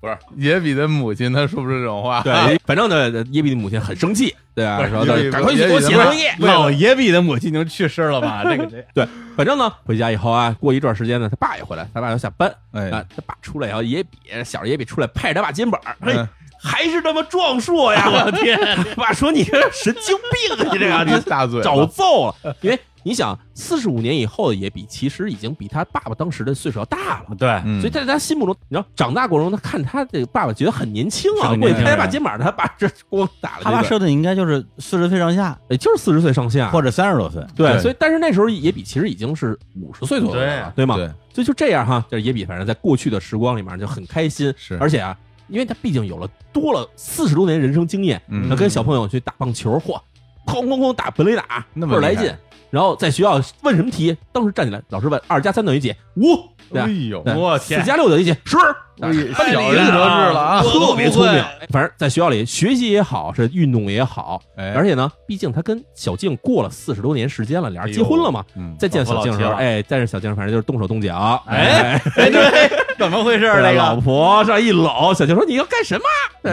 [0.00, 4.78] 不是野比的母亲，他说不出这种话，对，反正呢野比的母亲很生气，对啊？
[4.78, 6.32] 赶快去给我写作业。
[6.38, 8.42] 老野比的母亲已经去世了吧？
[8.46, 16.28] 这个这对，反正呢回家以后啊，过一段时间呢，他爸也回来，他爸要下班哎啊，他爸出来以后，野比小野比出来拍着他爸肩膀，嘿嗯，
[16.62, 18.08] 还是这么壮硕呀！
[18.08, 18.56] 我的天！
[18.94, 22.78] 爸说你这神经病啊，你这个你这大嘴找揍了，因为
[23.08, 27.34] 你想，四十五年以后的野比其实已经比他爸爸当时的岁数要大了。
[27.38, 37.42] 对，嗯所以在他心目中，你知道，长大过程中，他看他这个爸爸觉得很年轻啊，过去拍他爸肩膀，他爸这光打了这个，他爸设定应该就是四十岁上下，也就是四十岁上下，或者三十多岁。
[37.56, 40.96] 对，对所以但是那时候野比其实已经是五十岁左右了，对吗？
[40.96, 45.16] 对，所以就这样哈，这野比反正在过去的时光里面就很开心，是而且啊，
[45.48, 49.98] 因为他毕竟有了多了四十多年人生经验，嗯那跟小朋友去打棒球，嚯，
[50.46, 52.34] 哐哐哐打本垒打，那么倍儿来劲。
[52.70, 55.94] 然后在学校问什么题，当时站起来，老师问二加三等于几？
[56.16, 56.36] 五，
[56.70, 58.32] 对吧哎呦，我天四加六等于几？
[58.44, 58.56] 十。
[59.00, 59.96] 哎太小人得志
[60.32, 64.72] 了啊，特别聪明，反正在学校里学习也好，是运动也好，哎。
[64.74, 68.44] 而且呢，毕竟他跟小静过了四十多年时间了，俩人结婚了嘛。
[68.56, 72.00] 嗯，再见小静的时候，哎，再见小静，反正就是动手动脚，哎。
[72.16, 73.62] 哎， 对，怎么回事儿？
[73.62, 76.02] 这这老婆这一搂，小静说：“你要干什么？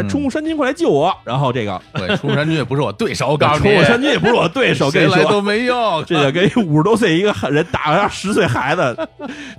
[0.09, 8.95] 冲山君过来救我！”然后这个对，冲山君也不是我对手，我告诉你，冲山君也不是我对手，跟，谁来都没用，这就跟五十多岁一个人打个十岁孩子，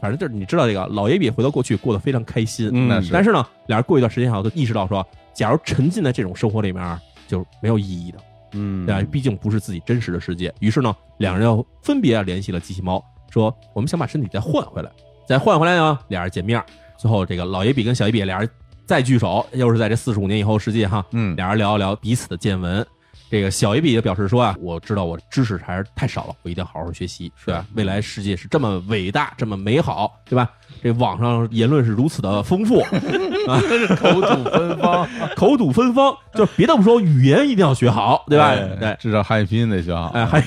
[0.01, 8.18] 反正就是你知道这个老爷比回到过去过得非常开心，嗯那是但是呢，俩人过一段时间以后就意识到说，假如沉浸在这种生活里面，就是没有意义的，
[8.53, 9.09] 嗯对吧？
[9.11, 10.53] 毕竟不是自己真实的世界。
[10.61, 14.91] 于是呢，两人又分别啊联系了机器猫，说我们想把身体再换回来，
[15.27, 16.62] 再换回来呢，俩人见面，
[16.99, 18.49] 最后这个老爷比跟小爷比俩人
[18.87, 22.87] 再聚首，又是在这四十五年以后世界哈，嗯，俩人聊一聊彼此的见闻。
[23.31, 27.66] 这个小爷比也表示说啊，我知道我知识还是太少了，我一定要好好学习，是吧？
[27.74, 30.51] 未来世界是这么伟大，这么美好，对吧？
[30.83, 32.81] 这网上言论是如此的丰富，
[33.49, 33.61] 啊
[33.97, 38.49] 口吐芬芳， 口吐芬芳，就是别的不说，语言一定要学好，对吧？
[38.51, 40.41] 哎对，至少汉语拼音得学好，哎，还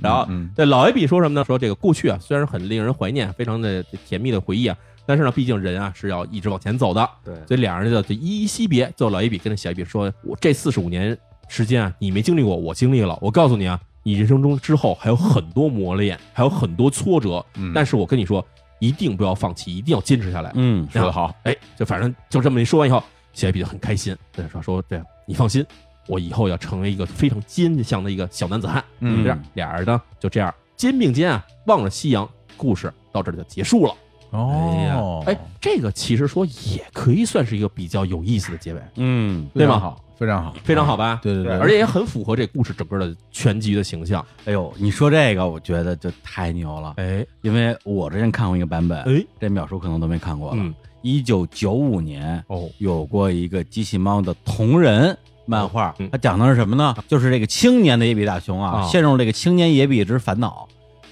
[0.00, 1.44] 然后嗯对老爷比说什么呢？
[1.44, 8.90] 说这个过去啊，虽然很令人怀念，非常的甜蜜的回忆啊，但是呢，毕竟人啊是要一直往前走的，对所以两人就就依依惜别。
[8.96, 11.16] 最后老一比跟着小一比说：“我这四十五年
[11.50, 13.18] 时间啊，你没经历过，我经历了。
[13.20, 18.42] 我告诉你啊，你人生中之后还有很多磨练，还有很多挫折，嗯但是我跟你说，
[18.78, 20.52] 一定不要放弃，一定要坚持下来。
[20.54, 25.66] 嗯，说得好，哎，就反正就这么一说完以后，小野比就很开心，对说说对，你放心，
[26.06, 28.82] 我以后要成为一个非常坚强的一个小男子汉。
[29.00, 33.94] 嗯这样俩人呢就这样肩并肩啊，望着夕阳，故事到这里就结束了。
[34.30, 41.18] 哦，哎，这个其实说也可以算是一个比较有意思的结尾，嗯，对吗非常好，非常好，非常好吧？
[41.22, 44.24] 对对对，而且也很符合这故事整个的全集的形象。
[44.44, 47.24] 哎呦，你说这个，我觉得就太牛了，哎。
[47.40, 50.56] 因为我之前看过一个版本，哎，这秒叔可能都没看过了。
[50.58, 55.16] 嗯，一九九五年哦，有过一个机器猫的同人
[55.46, 56.94] 漫画嗯，它讲的是什么呢？
[57.08, 58.86] 就是这个青年的野比大雄啊，啊。
[58.86, 60.68] 陷入这个青年野比之烦恼，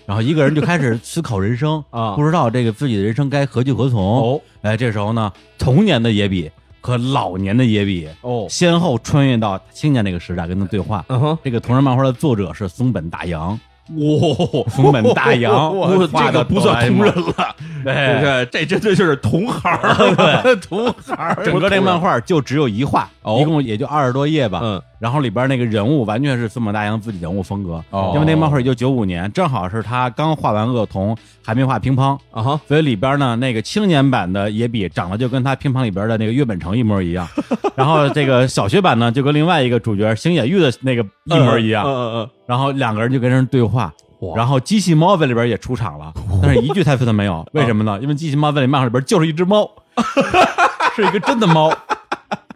[0.09, 2.15] 然后一个人就开始思考人生 啊。
[2.17, 4.01] 不知道这个自己的人生该何去何从。
[4.03, 4.41] 哦。
[4.63, 6.51] 哎，这时候呢，童年的野比
[6.81, 11.05] 和老年的野比哦，先后穿越到青年那个时代，跟他对话。
[11.09, 15.75] 嗯哼，这个同人漫画的作者是松本大洋，哇，松本大洋
[16.11, 20.57] 这个不算同人了，对，这这这这就是同行儿。
[20.67, 23.39] 同行整个这漫画就只有一画，哦。
[23.41, 24.61] 一共也就二十多页吧。
[24.63, 28.13] 嗯，然后里边那个人物完全是松本大洋自己人物风格，哦。
[28.15, 37.27] 因为那个漫画一九九五年，正好是他刚画完恶童，还没画乒乓，啊哈，所以里边呢那个青年版的野比长得就跟他乒乓里边的那个岳本成一模一样，
[37.77, 43.93] 然后这个小学版呢就跟另外一个主角星野玉的那个一模一样，嗯嗯然后两个人就跟人对话。
[44.35, 47.97] 然后机器猫在里边也出场了，但是一句台词都没有，为什么呢？
[48.03, 49.71] 因为机器猫在里漫画里边就是一只猫，
[50.97, 51.71] 是一个真的猫，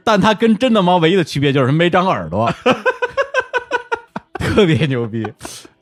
[0.05, 2.53] 但它跟真的猫唯一的区别就是没长耳朵，
[4.38, 5.26] 特别牛逼。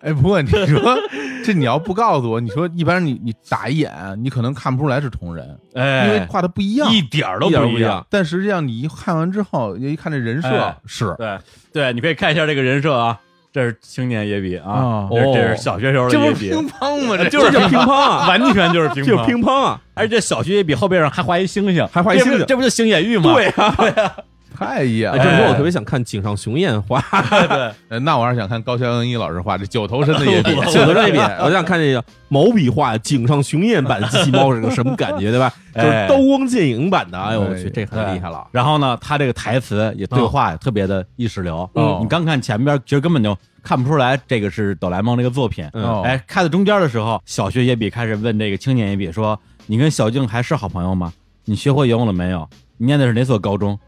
[0.00, 0.96] 哎，不过你说
[1.44, 3.92] 这你要不告诉我，你说一般你你打一眼，
[4.22, 6.90] 你可能看不出来是同人，哎，因为画的不一样。
[6.90, 7.92] 一点儿嗯，都不一样。
[7.92, 8.06] 样。
[8.08, 11.38] 但实际上你一看完之后，一看这人设哎是对
[11.72, 13.20] 对，你可以看一下这个人设啊，
[13.52, 17.16] 这是青年野比啊哦，这这是小学时候的这不是野比，乒乓吗？
[17.18, 22.32] 这就是乒乓啊， 完全就是乒就是乓，乒乓啊，而且小学野比后背上还画一星星，还画一星星。
[22.32, 23.34] 这不这不就星野玉吗？
[23.34, 24.16] 对啊，
[24.54, 25.24] 太野哎，了。
[25.24, 27.00] 这么说我特别想看井上雄彦画
[27.48, 30.54] 对，呃那我还是想看高桥恩一老师画这九头身的野比。
[30.72, 35.52] 九头身野笔，我想看这个毛笔画井上雄彦版机器猫是个什么感觉，对吧？
[35.74, 38.46] 就是哎刀光剑影版的，哎呦我去，哎这很厉害了。
[38.52, 41.68] 然后呢，他这个台词也对话也特别的意识流。
[41.74, 45.64] 哦你刚看前边，其实根本就看不出来这个是哆啦 A 梦这个作品。
[46.04, 51.12] 哎，看到中间的时候，小学野比开始问这个青年野比说：“你跟小静还是好朋友吗？
[51.44, 52.48] 你学会游泳了没有？
[52.78, 53.78] 你念的是哪所高中？”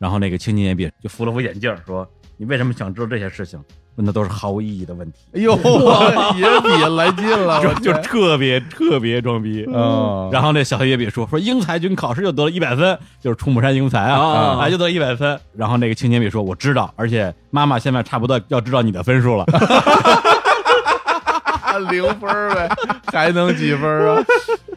[0.00, 3.62] 然后那个青年野比就扶了扶眼镜，说：“你为什么想知道这些事情？
[3.96, 5.18] 问的都是毫无意义的问题。
[5.34, 5.52] 哎呦，
[6.38, 9.66] 野 比来劲了，就我就特别特别装逼。
[9.68, 15.38] 嗯，然后那小学野比说说英才军考试就得了一百分，就是出木山英才啊，啊啊就得一百分。
[15.54, 19.44] 然后那个青年比说我知道，而且妈妈现在差不多要知道你的分数了。
[21.90, 22.68] 零分儿呗，
[23.06, 24.22] 还能几分儿啊？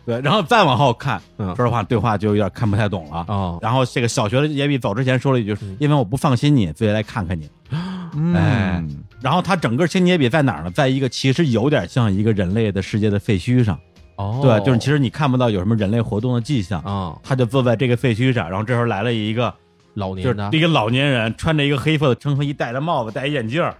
[0.05, 3.25] 对，然后再往后看，嗯说实话对话就有点看不太懂了。
[3.29, 7.49] 哦，然后这个小学的野比走之前说了一句嗯：“因为我不放心你，所以来看看你。
[7.71, 7.79] 哎
[8.15, 10.71] 嗯，”然后他整个青年野比在哪儿呢？
[10.71, 13.79] 在一个其实有点像一个人类的世界的废墟上。
[14.17, 16.81] 哦，对，就是其实你看不到有什么人类活动的迹象。
[16.81, 19.62] 啊，他就坐在这个废墟上，然后这时候来了一个就
[19.95, 23.75] 老年的是一个老年人，穿着一个黑色的冲锋衣，戴着帽子，戴一眼镜儿，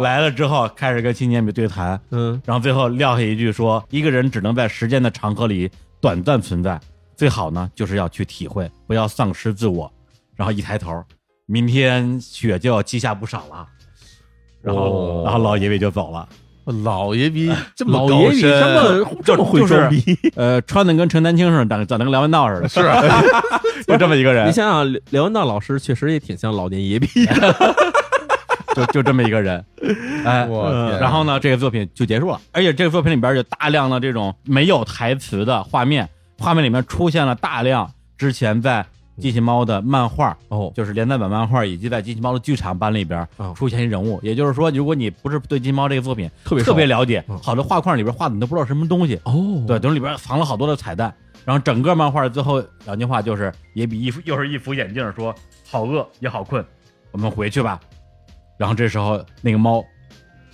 [0.00, 6.78] 来了之后开始跟青年比对谈，嗯，然后最后撂下一句说：一个人只能在时间的长河里短暂存在，
[7.16, 9.90] 最好呢就是要去体会，不要丧失自我。
[10.36, 11.02] 然后一抬头，
[11.46, 13.66] 明天雪就要积下不少了。
[14.60, 16.28] 然后，哦然后老爷爷就走了。
[16.84, 22.80] 老爷逼这么老爷比高深这么这么会就是装逼，呃，穿的跟陈丹青似的，长长得跟梁文道似的，是
[23.86, 24.48] 就这么一个人。
[24.48, 27.08] 你，想想，梁文道老师确实也挺像老年野比，
[28.74, 29.62] 就就这么一个人。
[30.24, 32.40] 哎，我天然后呢，这个作品就结束了。
[32.52, 36.08] 而且这个作品里边有大量的这种没有台词的画面，
[36.38, 38.84] 画面里面出现了大量之前在
[39.18, 44.18] 机器猫的漫画，哦，就是连载版漫画以及在机器猫的剧场版里边哦出现一人物。
[44.22, 49.18] 也就是说，如果你不是对机器猫这个作品特别特别了解嗯，好多画框里边画的你都不知道什么东西。
[49.24, 51.14] 哦，对，等于里边藏了好多的彩蛋。
[51.44, 55.34] 然后整个漫画最后两句话就是也比一副又是一副眼镜说
[55.70, 56.64] ：“好饿也好困，
[57.12, 57.78] 我们回去吧。”
[58.56, 59.84] 然后这时候那个猫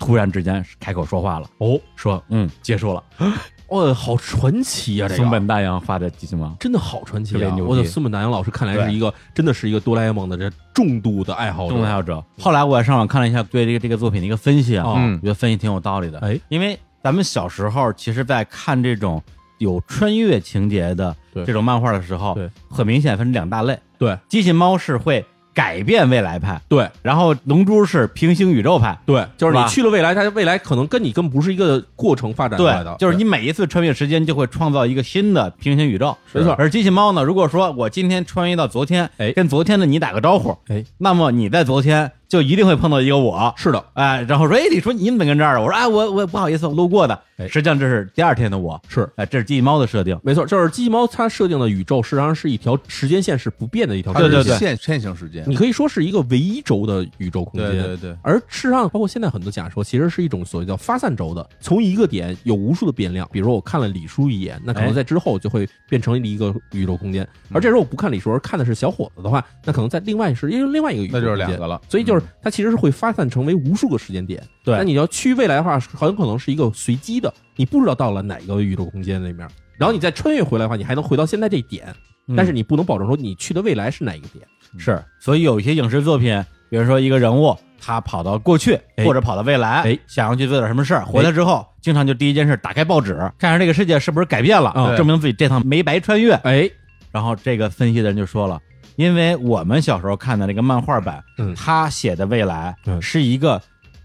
[0.01, 3.05] 突然之间开口说话了，哦，说：“嗯，结束了。
[3.71, 5.23] 哦，好传奇呀，”这个。
[5.23, 7.57] 松本大洋画的机器猫，真的好传奇啊！
[7.67, 11.83] 我的松本大洋老师看来是一个真的是一个哆啦 A 梦的这重度的爱好者。
[11.83, 12.23] 爱好者。
[12.39, 16.19] 后来我也上网看了一下对这个这个作品的一个分析啊，我觉得分析挺有道理的。
[16.19, 19.23] 哎，因为咱们小时候其实，在看这种
[19.59, 21.15] 有穿越情节的
[21.47, 23.79] 这种漫画的时候，对，很明显分成两大类。
[23.99, 24.19] 对。
[24.29, 26.89] 机器猫是会改变未来派，对。
[27.03, 28.97] 然后龙珠是平行宇宙派。
[29.05, 36.55] 对，就是你去了未来，它未来可能跟你根本不是一个过程发展出来的，就是你每一次穿越时间就会创造一个新的平行宇宙，没错。
[36.59, 39.33] 而机器猫呢，如果说我今天穿越到昨天，哎。
[39.33, 45.61] 跟昨天的你打个招呼，哎，那么你在昨天就一定会碰到一个我，是的，哎，然后说，哎，你说你怎么跟这儿啊？
[45.61, 47.15] 我说，哎，我我不好意思，我路过的。
[47.15, 50.17] 哎实际上这是第二天的我，是哎，这是机器猫的设定。
[50.23, 57.71] 没错，就是机器猫它设定的宇宙，实际上是一条时间线是不变的一条对对对线，线线性时间，你可以说是一个唯一轴的宇宙空间。
[57.71, 63.27] 对对对，而事实上，包括现在很多假说，其实是一种所谓叫发散轴的，从一个点有无数的变量。
[63.33, 67.27] 比如说，我看了李叔一眼，那可能哎在之后就会变成一个宇宙空间。
[67.51, 71.81] 而这时候我不看李叔，而看的是小伙子的话，那可能在另外是因为另外一个宇宙那就是两个了。
[71.89, 74.43] 所以就是它其实是会发散成为无数个时间点。
[74.65, 79.49] 对那你要去未来的话，很可能是一个随机的，你不知道到了哪个宇宙空间里面，
[79.79, 81.87] 然后你再穿越回来的话，你还能回到现在这一点，
[82.27, 84.47] 嗯但是你不能保证说你去的未来是哪一个点。
[84.79, 96.35] 是，所以有一些影视作品，比如说一个人物他跑到过去哎或者跑到未来，哎想要去做点什么事儿，回来之后，经常就第一件事打开报纸，看看这个世界是不是改变了，啊证明自己这趟没白穿越。
[96.45, 96.71] 哎，
[97.11, 98.61] 然后这个分析的人就说了，
[98.97, 101.55] 因为我们小时候看的那个漫画版，嗯。
[101.55, 103.01] 他写的未来嗯。
[103.01, 103.61] 是一个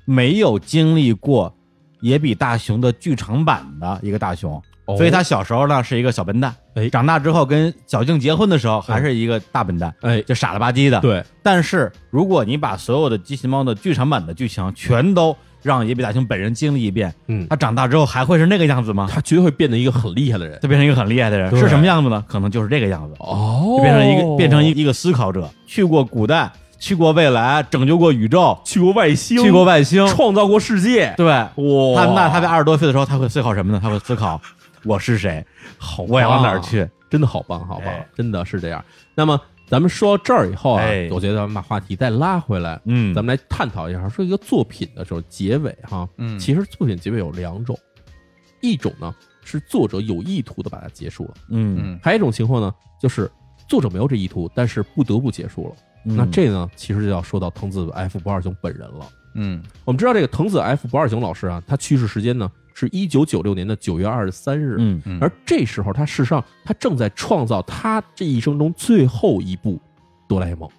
[0.05, 1.53] 没有经历过
[2.01, 4.95] 野比大雄的剧场版的一个大雄，哦。
[4.97, 6.89] 所以他小时候呢是一个小笨蛋，哎。
[6.89, 15.35] 长大之后跟小静结婚的时候还是一个大笨蛋，哎，就傻了吧唧的。，对，但是如果你把所有的机器猫的剧场版的剧情全都
[15.65, 19.09] 让野比大雄本人经历一遍，嗯，他长大之后还会是那个样子吗？
[19.11, 20.59] 他绝对会变得一个很厉害的人。
[20.61, 22.23] 他变成一个很厉害的人，是什么样子呢？
[22.27, 23.15] 可能就是这个样子。
[23.17, 31.11] 哦就变成一个变成一一个思考者，去过古代，去过未来，拯救过宇宙，去过外星，去过外星，创造过世界。
[31.17, 31.25] 对。
[31.25, 31.49] 哇，
[31.95, 33.79] 他那他在二十多岁的时候，他会思考什么呢？
[33.81, 34.39] 他会思考
[34.83, 35.43] 我是谁，
[35.79, 36.59] 好，我要往哪儿？
[36.59, 36.87] 去？
[37.09, 38.83] 真的好棒，好棒哎，真的是这样。
[39.15, 41.09] 那么咱们说到这儿以后啊，哎。
[41.11, 43.13] 我觉得咱们把话题再拉回来，嗯。
[43.13, 46.37] 咱们来探讨一下，说一个作品的时候结尾哈，嗯。
[46.39, 47.77] 其实作品结尾有两种，
[48.61, 49.13] 一种呢
[49.43, 51.77] 是作者有意图的把它结束了，嗯。
[51.81, 51.99] 嗯。
[52.01, 53.29] 还有一种情况呢，就是
[53.67, 55.75] 作者没有这意图，但是不得不结束了。
[56.05, 56.15] 嗯。
[56.15, 59.07] 那这呢，其实就要说到藤子 F 不二雄本人了。
[59.33, 59.63] 嗯。
[59.83, 65.01] 我们知道这个藤子 F 不二雄老师啊，他去世时间呢是一九九六年的九月二十三日，嗯。
[65.05, 65.17] 嗯。
[65.21, 69.79] 而这时候他事实上他正在创造他这一生中最后一部
[70.27, 70.69] 哆啦 A 梦。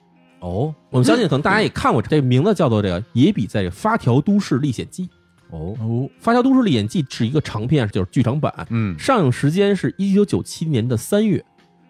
[0.40, 0.74] 哦。
[0.90, 5.04] 我们相信可能大家也看过，这个名字叫做这个《野比在发条都市历险记》。
[5.50, 5.86] 哦哦
[6.18, 8.98] 《发条都市历险记》是一个长片，就是剧场版，嗯。
[8.98, 11.42] 上映时间是一九九七年的三月，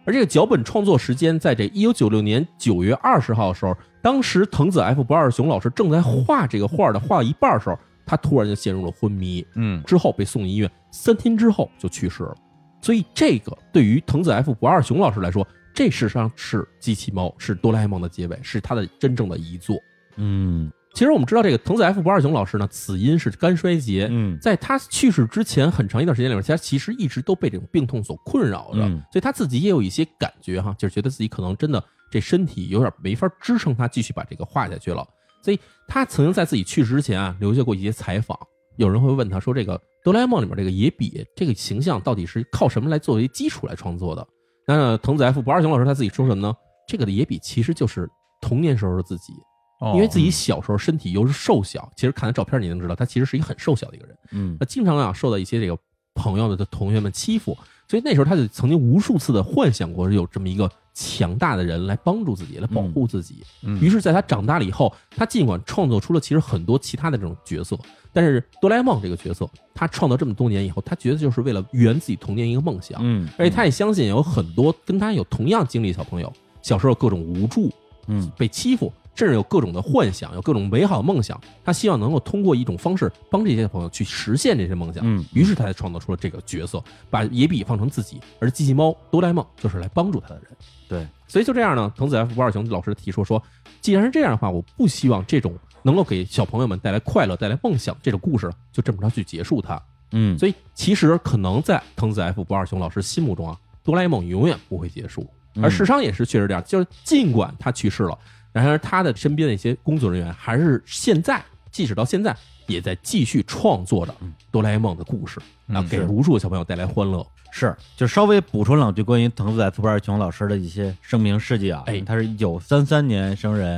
[0.04, 7.76] 而这个脚本创作时间在这一九九六年九月二十号的时候，当时藤子 F 不二雄老师正在画这个画的画一半的时候，
[8.06, 12.34] 他突然就陷入了昏迷，嗯之后被送医院，三天之后就去世了。
[12.80, 19.76] 所以这个对于藤子 F 不二雄老师来说，这事实上是机器猫，是哆啦 A 梦的结尾，是他的真正的遗作。
[20.16, 24.08] 嗯其实我们知道，这个藤子 F 不二雄老师呢，死因是肝衰竭。
[24.10, 35.06] 嗯在他去世之前很长一段时间里面，他其实一直都被这种病痛所困扰着，嗯所以他自己也有一些感觉哈，就是觉得自己可能真的这身体有点没法支撑他继续把这个画下去了。
[35.46, 38.36] 所以他曾经在自己去世之前啊，留下过一些采访。
[38.74, 44.26] 有人会问他说：“这个哆啦 A 梦里面这个野比这个形象到底是靠什么来作为基础来创作的？”
[44.66, 46.52] 那藤子 F 不二雄老师他自己说什么呢？
[46.88, 49.32] 这个的野比其实就是童年时候的自己，
[49.80, 54.18] 哦因为自己小时候身体又是瘦小，其实看他照片你能知道，他其实是一个很瘦小的一个人。
[54.32, 55.78] 嗯那经常啊受到一些这个
[56.16, 57.56] 朋友的同学们欺负，
[57.88, 63.44] 所以那时候他就曾经无数次的幻想过有这么一个强大的人来帮助自己，来保护自己。
[63.62, 67.78] 嗯于是，在他长大了以后，他尽管创作出了其实很多其他的这种角色，
[68.12, 72.98] 但是哆啦 A 梦这个角色，他创造这么多年以后，他觉得就是为了圆自己童年一个梦想。
[73.02, 76.32] 嗯而且他也相信有很多跟他有同样经历的小朋友，
[76.62, 77.70] 小时候各种无助，
[78.08, 81.40] 嗯被欺负，甚至有各种的幻想，有各种美好的梦想。
[81.64, 85.02] 他希望能够通过一种方式帮这些朋友去实现这些梦想。
[85.04, 90.44] 嗯于是他才创造出了这个角色，把野比放成自己，而机器猫哆啦 A 梦就是来帮助他的人。
[90.88, 93.42] 对，所以就这样呢，藤子 F 不二雄老师提出说，
[93.80, 95.52] 既然是这样的话，我不希望这种
[95.82, 99.82] 能够给小朋友们带来快乐、带来梦想这种故事就这么着去结束它。
[100.12, 105.22] 嗯所以其实可能在藤子 F 不二雄老师心目中啊，哆啦 A 梦永远不会结束。
[105.54, 108.16] 嗯而事实上也是确实这样，就是尽管他去世了，
[108.56, 112.34] 然而他的身边的一些工作人员还是现在，即使到现在
[112.66, 114.14] 也在继续创作着
[114.50, 115.38] 哆啦 A 梦的故事，
[115.68, 117.26] 啊，给无数小朋友带来欢乐。
[117.50, 121.82] 是，就稍微补充两句关于藤子 F 不二雄老师的一些生平事迹啊。
[121.84, 123.72] 哎他是一九三三年生人，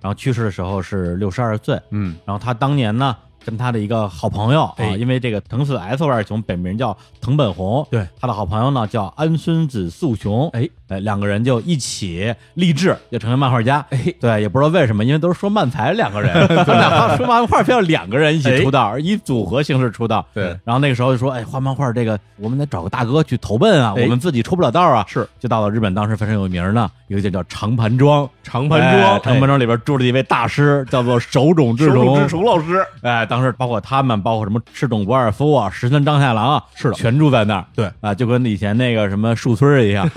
[0.00, 1.80] 然后去世的时候是六十二岁。
[1.90, 10.68] 嗯然后他当年呢，跟他的一个好朋友啊，哎因为这个藤子不二雄本名叫藤本弘，对，他的好朋友呢叫安孙子素雄，哎。
[10.86, 13.84] 哎，两个人就一起立志要成为漫画家。
[13.88, 16.30] 哎，对，也不知道为什么，因为都是说漫才两个人，
[16.62, 20.24] 他们俩说漫画非要两个人一起出道，以组合形式出道。
[20.34, 20.48] 对。
[20.62, 24.02] 然后那个时候就说，哎，画漫画这个我们得找个大哥去投奔啊，哎。
[24.02, 25.02] 我们自己出不了道啊。
[25.08, 25.26] 是。
[25.40, 31.96] 就到了日本当时非常有名的一个就叫长盘庄，长盘庄哎长盘庄里边住着一位大师，叫做手冢治虫。
[31.96, 37.64] 手冢治虫老师，哎，当时包括他们，包括什么赤冢不二夫啊、石森章太郎啊，是的全住在那儿。
[37.74, 40.08] 对啊，就跟以前那个什么树村一样，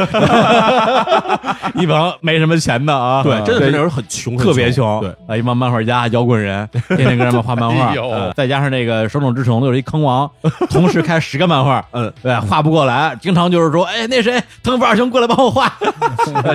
[1.74, 7.92] 一帮没什么钱的啊，对，真的是那时候很穷，特别穷，对，啊，一帮漫画家、摇滚人，天天跟他们画漫画，
[8.38, 10.30] 再加上那个手冢治虫又是一坑王，
[10.70, 15.74] 同时开十个漫画，嗯，对，画不过来，经常就是说，哎，那谁，藤本二雄过来帮我画，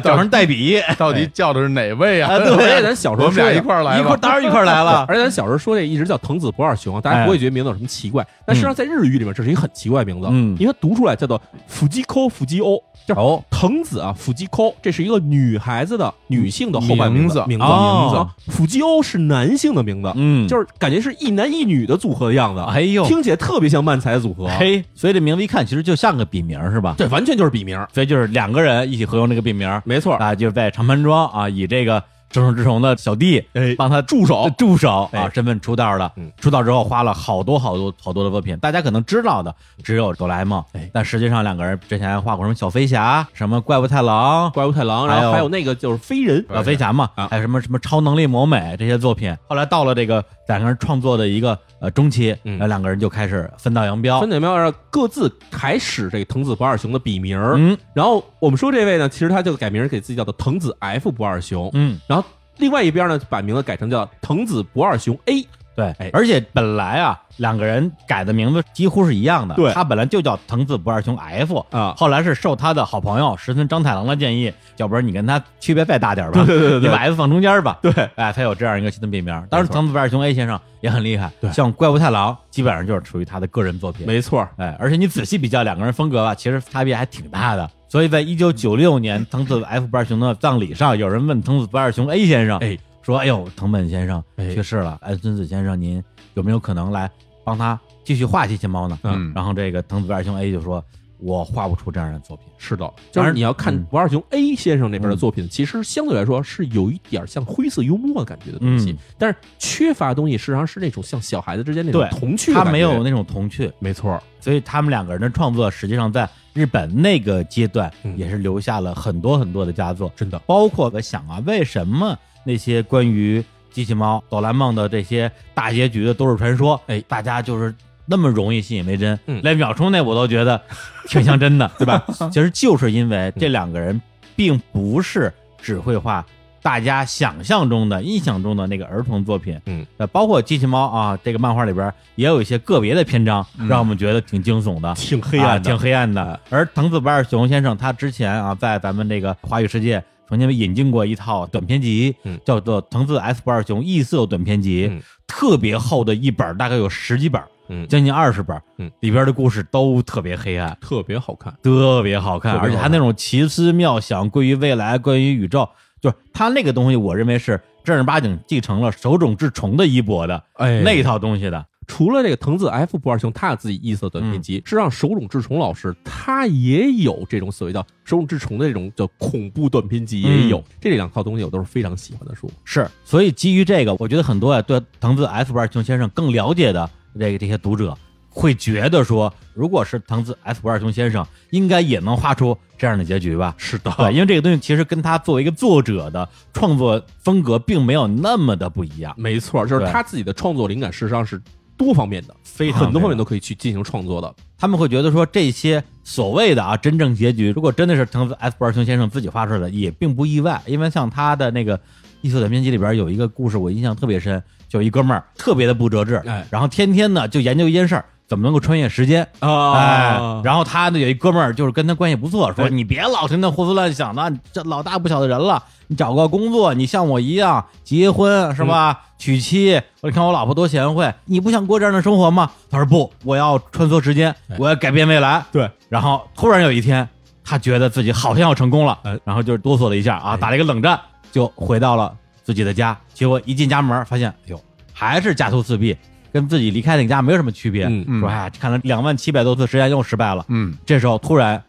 [0.05, 2.35] 找人代笔，到底叫的是哪位啊？
[2.35, 4.17] 啊对而且咱小时候我们俩一块儿来吧一块。
[4.19, 10.57] 当然一块来了，而且咱小时候说这一直叫藤子不二雄啊，大家不会觉得名字有什么奇怪，但实际上在日语里面这是一个很奇怪的名字，嗯。
[10.59, 12.77] 因为它读出来叫做腹肌扣腹肌欧，
[13.07, 13.43] 就是哦。
[13.51, 26.97] 藤子啊，腹肌扣，这是一个女孩子的女性的后半名字，名字，名字哦名字，腹肌欧是男性的名字，嗯，就是感觉是一男一女的组合的样子，哎呦，听起来特别像漫才组合，嘿，所以这名字一看其实就像个笔名是吧？
[26.99, 32.03] 这完全就是笔名，所以就是两个人一起合用这个笔名没错，啊，就是在长盘庄啊，以这个
[32.33, 33.75] 正手之虫的小弟哎。
[33.77, 35.09] 帮他助手助手。
[35.13, 35.31] 啊哎。
[35.33, 36.11] 身份出道的。
[36.17, 36.33] 嗯。
[36.39, 39.55] 出道之后花了好多好多好多的作品，大家可能知道的
[39.85, 40.65] 只有哆啦 A 梦。
[40.73, 47.29] 哎，但实际上两个人之前还画过什么小飞侠、什么怪物太郎、怪物太郎，然后还有那个就是飞人，小飞侠嘛，啊。
[47.31, 49.37] 还有什么什么超能力魔美这些作品。
[49.47, 52.53] 后来到了这个两个人创作的一个呃中期，嗯。
[52.59, 54.21] 然后两个人就开始分道扬镳。
[54.21, 54.31] 分。
[54.31, 54.73] 道扬镳。
[54.91, 57.77] 各自开始这个藤子不二雄的笔名，嗯。
[57.95, 62.22] 然后我们说这位呢，其实他就改名给自己叫做藤子 F 不二雄，嗯，然后
[62.59, 69.55] 另外一边呢，把名字改成叫藤子不二雄 A，对，哎而且本来啊，两个人改的名字几乎是一样的。
[69.55, 77.79] 对他本来就叫藤子不二雄 F 啊后来是受他的好朋友石村章太郎的建议，要不然你跟他区别再大点吧，对对对对你把 F 放中间吧。
[77.81, 79.47] 对，哎，才有这样一个新的别名。
[79.49, 84.07] 当时藤子不二雄 A 先生也很厉害，对像怪物太郎基本上就是属于他的个人作品。
[84.07, 87.69] 没错，哎，而且你仔细比较两个人风格吧，其实差别还挺大的。
[87.93, 94.55] 所以在一九九六年藤子 F 不二雄的葬礼上，有人问藤子不二雄 A 先生，哎，说：“哎呦，藤本先生哎。
[94.55, 97.11] 去世了，安孙子先生，您有没有可能来
[97.45, 99.31] 帮他继续画机器猫呢？”嗯。
[99.35, 100.83] 然后这个藤子不二雄 A 就说
[101.21, 102.47] ：“我画不出这样的作品。
[102.57, 120.13] 是的，就是你要看嗯不二雄 A 先生那边的作品，其实相对来说是有一点像灰色幽默感觉的东西嗯，但是缺乏的东西实际上是那种像小孩子之间那种童趣的，他没有那种童趣，没错，所以他们两个人的创作，实际上在日本那个阶段嗯也是留下了很多很多的佳作。
[120.17, 127.75] 真的，包括我想啊，为什么那些关于机器猫、哆啦 A 梦的这些大结局的都市传说，哎大家就是
[128.05, 130.61] 那么容易信以为真，嗯连秒冲那我都觉得
[131.09, 132.05] 挺像真的，对吧？
[132.31, 134.01] 其实就是因为这两个人
[134.37, 136.25] 并不是只会画
[136.63, 143.67] 大家想象中的、印象中的那个儿童作品，嗯，呃，包括机器猫啊，这个漫画里边也有一些个别的篇章，嗯。
[143.67, 146.39] 让我们觉得挺惊悚的，挺黑啊暗的，挺黑暗的。
[146.49, 152.39] 而藤子不二雄先生他之前啊，在咱们这个华语世界曾经引进过一套短篇集，嗯。
[152.45, 155.03] 叫做《藤子 S 不二雄异色短篇集》嗯。
[155.27, 160.77] 特别厚的一本，大概有十几本，嗯，将近二十本，嗯，里边的故事都特别黑暗。
[160.81, 162.71] 特别好看，特别好看，特别好看。
[162.71, 165.67] 而且他那种奇思妙想，关于未来，关于宇宙，
[166.03, 171.65] 就是他那个东西，我认为是正儿八经继承了手冢治虫的衣钵的、哎那一套东西的。
[171.87, 182.51] 除了这个藤子 F 不二雄他有自己异色短篇集，实际上手冢治虫老师他也有这种所谓叫手冢治虫的这种叫恐怖短篇集也有，这两套东西我都是非常喜欢的书。
[182.65, 186.89] 是，所以基于这个，我觉得很多啊对藤子 F 不二雄先生更了解的
[187.19, 187.97] 这个这些读者，
[188.35, 193.55] 会觉得说，如果是藤子 F 不二雄先生，应该也能画出这样的结局吧？
[193.59, 199.15] 是的对，因为这个东西其实跟他作为一个作者的创作风格并没有那么的不一样。
[199.17, 201.41] 没错，就是他自己的创作灵感事实上是
[201.77, 204.35] 多方面的，非常很多方面都可以去进行创作的。
[204.57, 210.63] 他们会觉得说这些所谓的啊真正结局，如果真的是藤子 F 不二雄先生自己画出来的，也并不意外。
[210.67, 211.77] 因为像他的那个
[212.21, 219.75] 《异色短篇集》里边有一个故事，我印象特别深，就一哥们儿特别的不折志，哎然后天天呢就研究一件事儿，怎么能够穿越时间啊。
[219.75, 229.01] 哎，然后他呢有一哥们儿就是跟他关系不错，说哎你别老听那胡思乱想的，这老大不小的人了，你找个工作，你像我一样结婚是吧？
[229.19, 232.51] 娶妻，我你看我老婆多贤惠，你不想过这样的生活吗？
[232.71, 235.45] 他说不，我要穿梭时间，我要改变未来。
[235.53, 237.07] 对，然后突然有一天，
[237.45, 240.99] 他觉得自己好像要成功了，哎然后就哆嗦了一下啊，哎打了一个冷战，
[241.31, 242.99] 就回到了自己的家。
[243.13, 244.61] 结果一进家门，发现哎呦，
[244.95, 245.95] 还是家徒四壁，
[246.33, 247.89] 跟自己离开那个家没有什么区别。
[248.21, 250.45] 说哎，看了两万七百多次实验又失败了。
[250.49, 251.63] 嗯这时候突然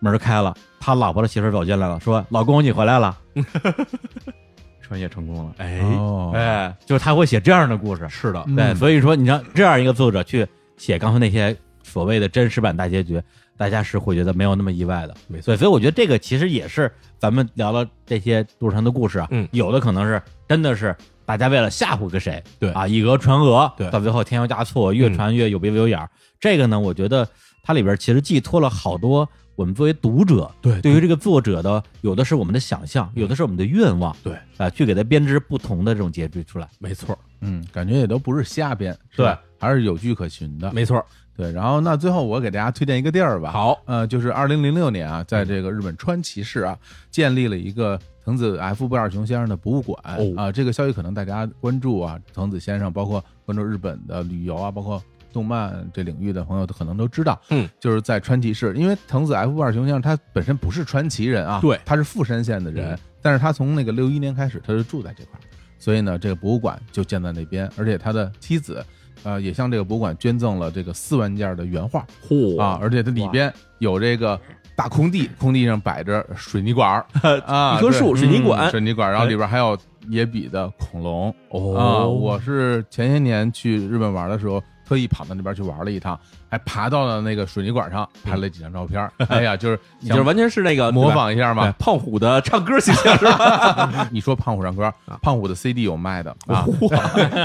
[0.00, 3.16] 门开了，他老婆的媳妇走进来了，说：“老公，你回来了。”
[4.80, 5.52] 穿越成功了。
[5.58, 8.06] 哎，哦，哎，就是他会写这样的故事。
[8.08, 13.20] 是的，嗯对，所以说你让这样一个作者去写刚才那些所谓的真实版大结局，
[13.56, 15.14] 大家是会觉得没有那么意外的。
[15.26, 20.94] 没错，所以我觉得这个其实也是咱们聊了这些杜传的故事啊，嗯有的可能是真的是
[21.26, 26.08] 大家为了吓唬个谁，对啊，以讹传讹，对到最后添油加醋，越传越有鼻子有眼儿。
[26.40, 27.28] 这个呢，我觉得
[27.62, 36.68] 它里边其实寄托了好多我们作为读者对对于这个作者的，有的是我们的想象，有的是我们的愿望，对啊，去给他编织不同的这种结局出来。
[36.78, 40.72] 没错，嗯，感觉也都不是瞎编，是吧还是有据可循的。
[40.72, 41.04] 没错。
[41.36, 43.50] 对，然后那最后我给大家推荐一个地儿吧。
[43.50, 46.78] 好，呃，就是二零零六年啊，在这个日本川崎市啊，
[47.10, 50.52] 建立了一个藤子 F 不二雄先生的博物馆哦啊。
[50.52, 55.00] 这个消息可能大家关注啊，藤子先生，包括关注日本的旅游啊，包括
[55.32, 57.40] 动漫这领域的朋友，可能都知道。
[57.50, 65.42] 嗯，就是在川崎市，因为藤子 F 不二雄先生他本身不是川崎人啊，对他是富山县的人，嗯但是他从那个六一年开始，他就住在这块儿，
[65.78, 68.84] 所以呢，这个博物馆就建在那边，而且他的妻子。
[69.22, 74.38] 呃，也向这个博物馆捐赠了这个四万件的原画，嚯啊，而且它里边有这个
[74.76, 77.04] 大空地，空地上摆着水泥管儿。
[77.46, 78.68] 啊，一棵树水泥管。
[78.68, 79.28] 嗯水泥管，然后哎。
[79.28, 79.76] 里边还有
[80.08, 81.34] 野比的恐龙。
[81.48, 81.76] 哦。
[81.76, 82.06] 啊。
[82.06, 86.18] 我是前些年去日本玩的时候特意跑到那边去玩了一趟，
[86.48, 89.10] 还爬到了那个水泥管上拍了几张照片。
[89.28, 94.08] 哎呀，就是你就是完全是那个模仿一下嘛胖虎的唱歌形象 是吧？
[94.12, 96.64] 你说胖虎唱歌，胖虎的 CD 有卖的啊，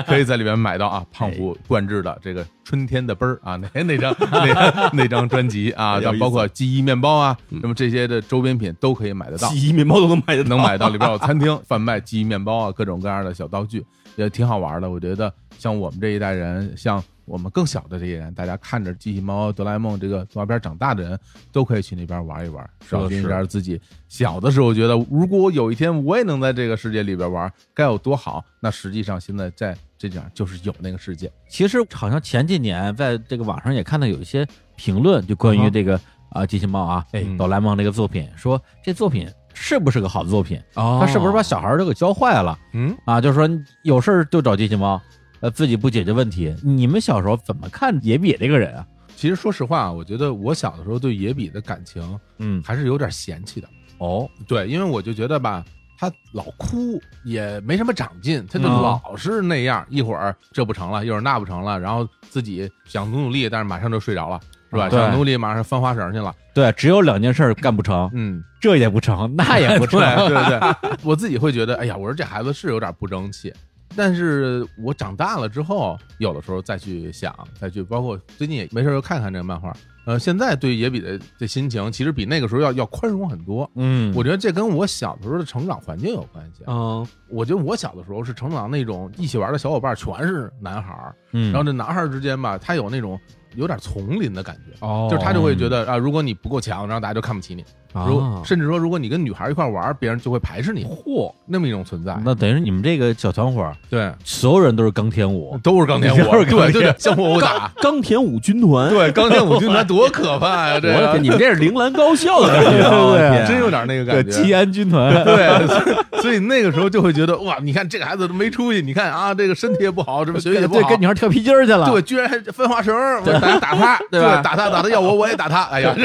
[0.07, 1.05] 可以在里面买到啊。
[1.11, 9.49] 胖虎灌制的这个春天的奔儿啊，那那张那那张专辑啊，包括记忆面包啊，那么这些的周边品都可以买得到。
[9.49, 13.83] 记忆面包都能买得到，能买到，里边有餐厅贩卖记忆面包啊，各种各样的小道具，
[14.15, 14.89] 也挺好玩的。
[14.89, 21.17] 我觉得像我们这一代人，像我们更小的这些人，大家看着机器猫、哆啦 A 梦这个动画片长大的人，
[21.49, 23.79] 都可以去那边玩一玩，找寻一下自己
[24.09, 28.43] 小的时候觉得，如果有一天我也能在这个世界里边玩，该有多好。
[28.59, 31.32] 那实际上现在在这点就是有那个世界。
[31.47, 35.97] 其实好像前几年在这个网上也看到有一些评论，就关于这个
[36.32, 40.61] 啊机器猫啊，哎哆啦 A 梦这个作品，说这作品是不是个好作品？
[40.75, 43.21] 哦他是不是把小孩都给教坏了嗯，啊？
[43.21, 43.49] 就是说
[43.84, 45.01] 有事儿就找机器猫，
[45.41, 46.55] 呃，自己不解决问题。
[46.63, 48.85] 你们小时候怎么看野比这个人啊？
[49.15, 53.67] 其实说实话，我觉得我小的时候对野比的感情嗯，还是有点嫌弃的。
[53.99, 55.63] 哦，对，因为我就觉得吧，
[55.97, 64.39] 他老哭也没什么长进，他就嗯老是那样，一会儿这不成了，一会儿那不成了，然后自己想努努力，但是马上就睡着了，
[64.71, 64.89] 是吧？
[64.89, 66.33] 对想努力，马上翻花绳去了。
[66.53, 69.99] 对，只有两件事干不成，嗯，这也不成，那也不 成。
[69.99, 73.53] 对对对， 我自己会觉得，哎呀，我说这孩子是有点不争气。
[73.95, 79.73] 但是我长大了之后，有的时候再去想，再去包括最近也没事就看看这个漫画，
[80.05, 83.69] 呃，现在对野比的这心情，其实比那个时候要要宽容很多。
[83.75, 86.63] 嗯，我觉得这跟我小的时候的成长环境有关系。
[86.67, 93.19] 嗯，我觉得我小的时候是成长那种一起玩的小伙伴全是男孩儿，嗯，然后这男孩儿之间吧，他有那种
[93.55, 97.63] 有点丛林的感觉，哦就是他就会觉得啊，如果你不够强，然后大家就看不起你，
[97.93, 102.17] 如啊甚至说如果你跟女孩一块玩，别人就会排斥你，嚯，那么一种存在。
[102.23, 106.15] 那等于是你们这个小团伙，对，所有人都是钢铁舞，都是钢铁舞，
[106.45, 107.71] 对对对，相互殴打。
[107.81, 110.79] 钢铁舞军团，对，钢铁舞军团 多可怕呀！
[110.79, 110.93] 这个。
[110.93, 114.31] 我的天，你们这是铃兰高校的 感觉啊，对对真有点那个，感觉。
[114.31, 120.81] 吉安军团，对，所以那个时候就会觉得哇，你看这个孩子都没出息，你看啊，这个身体也不好，这么学习也不好。
[120.81, 122.93] 对，跟女孩跳皮筋去了，对，居然还分花绳
[123.25, 124.41] 打打他，对吧？
[124.41, 125.63] 打他打他，要我我也打他。
[125.63, 125.95] 哎呀，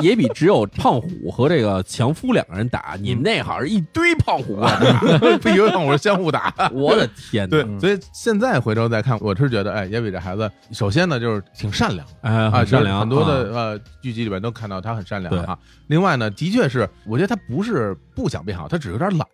[0.00, 4.70] 也比只有胖虎和这个强夫两个人打，你们那好像是一堆胖虎啊！
[5.42, 6.54] 不一个胖虎是相互打。
[6.72, 7.50] 我的天 哪！
[7.50, 15.58] 对，所以现在回头再看，我是觉得，哎，也比这孩子，首先呢就是挺善良哎，善良，很多啊的呃剧集里边都看到他很善良对啊。
[15.88, 19.26] 另外呢，的确是，我觉得他不是不想变好，他只是有点懒。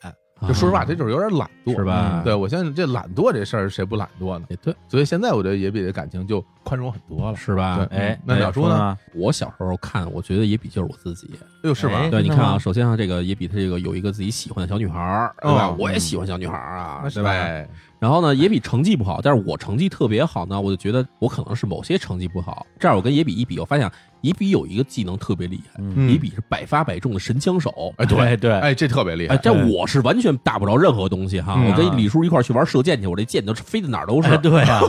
[0.48, 2.22] 就说实话，啊他就是有点懒惰，是吧？
[2.24, 4.46] 对我相信这懒惰这事儿，谁不懒惰呢？
[4.48, 7.36] 也对，所以现在我觉得野比的感情就宽容很多了。
[7.36, 7.86] 是吧？
[7.90, 8.98] 对哎，那小叔呢呢？
[9.14, 11.30] 我小时候看，我觉得野比就是我自己。
[11.34, 12.10] 哎呦，是吧哎？
[12.10, 15.76] 对，你看啊，首先啊，这个野比他这个有一个自己喜欢的小女孩儿，对吧哦？
[15.78, 17.30] 我也喜欢小女孩儿啊，对吧？
[17.30, 17.68] 哎
[18.00, 22.66] 然后呢，野比成绩不好，但是我成绩特别好呢，我就觉得我可能是某些成绩不好。
[22.78, 23.92] 这样我跟野比一比，我发现
[24.22, 27.94] 野比有一个技能特别厉害，嗯野比是百发百中的神枪手。
[27.96, 29.38] 哎，对对哎，这特别厉害哎，。
[29.42, 31.54] 这我是完全打不着任何东西哈！
[31.56, 34.80] 嗯我跟李叔一块儿去玩射箭去，我这箭都飞到哪儿都是哎，，对啊，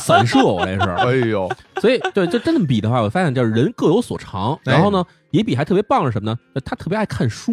[0.00, 0.90] 散射我这是。
[0.90, 1.48] 哎呦，
[1.80, 4.54] 所以对，就这么比的话，我发现就是人各有所长。
[4.64, 6.38] 哎然后呢，野比还特别棒是什么呢？
[6.64, 7.52] 他特别爱看书，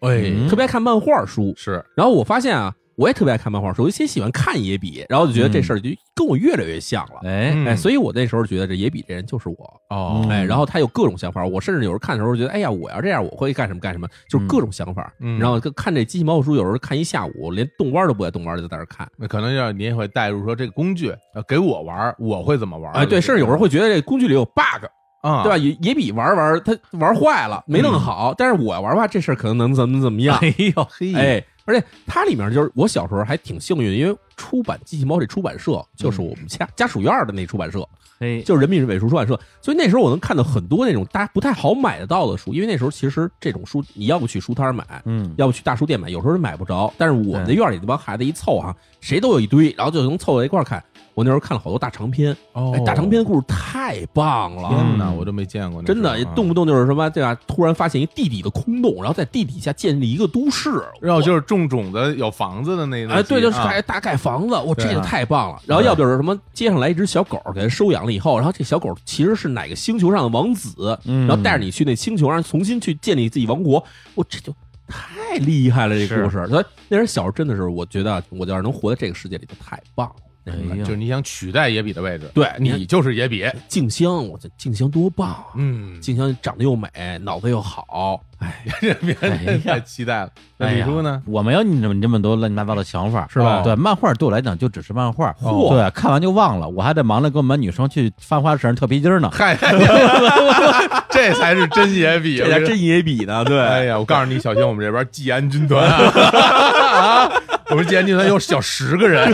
[0.00, 1.52] 哎，嗯特别爱看漫画书。
[1.56, 7.20] 是然后我发现啊，我也特别爱看漫画书，我就先喜欢看野比，然后就觉得这事儿就跟我越来越像了。
[7.24, 15.12] 哎，嗯哎，所以我那时候觉得这野比这人就是我，哦嗯哎，然后他有各种想法，我甚至有时候看的时候觉得，哎呀，我要这样，我会干什么干什么，就是各种想法。
[15.20, 19.08] 嗯然后看这机器猫书，有时候看一下午，连动弯都不爱动弯，就在那看。
[19.16, 22.98] 那可能要你也会带入说这个工具呃给我玩，我会怎么玩儿？
[23.00, 24.86] 哎，对，甚至有时候会觉得这工具里有 bug，
[25.22, 25.56] 啊，对吧？
[25.58, 30.38] 野野比玩玩，他玩坏了，没弄好，但是我玩吧，这事儿可能能怎么怎么样。
[30.40, 37.86] 哎呦，嘿，哎，而且它里面就是我小时候还挺幸运，因为出版机器猫这出版社就是我们家家属院的那出版社，
[38.18, 46.92] 哎，就是人民美术出版社，所以那时候我能看到很多那种大家不太好买得到的书，因为那时候其实这种书你要不去书摊儿买，嗯，要不去大书店买，有时候是买不着。
[46.98, 50.82] 但是我们的院里那帮孩子一凑啊，谁都有一堆，然后就能凑在一块看。
[51.14, 57.34] 我那时候看了好多大长篇，哦哎，大长篇故事太棒了，天哪，嗯我都没见过那真的动不动就是什么对吧？
[57.46, 65.62] 突然发现一地底的空洞，然后在地底下建立一个都市，然后就是种种子有房子的那哎，对，就是啊盖大盖房子，我这对个太棒了。
[65.66, 73.82] 然后要不就是什么街上来一只小狗给它收养了以后，然后这小狗其实是哪个星球上的王子，嗯然后带着你去那星球上重新去建立自己王国，
[74.14, 74.52] 我这就
[74.88, 76.46] 太厉害了，这是故事。
[76.48, 80.16] 所以那时候小时候真的是，我觉得我要是能活在这个世界里，就太棒了。
[80.46, 85.46] 哎呀就是你想取代野比的位置，对你就是野比，静香，我这静香多棒啊！
[85.56, 86.88] 嗯，静香长得又美，
[87.22, 88.62] 脑子又好，哎，
[89.00, 90.28] 别哎呀太期待了。
[90.56, 91.22] 那哎呀李叔呢？
[91.26, 99.30] 我没有你这么这么多乱七八糟的想法，是吧对，漫画对我来讲就只是漫画，嚯对，看完就忘了，我还得忙着跟我们女生去翻花绳、跳皮筋呢。
[99.32, 99.56] 嗨，
[101.10, 107.30] 这才是真野比，这才真野比呢，对，哎呀，我告诉你，小心我们这边季安军团啊，
[107.70, 109.32] 我们季安军团有小十个人，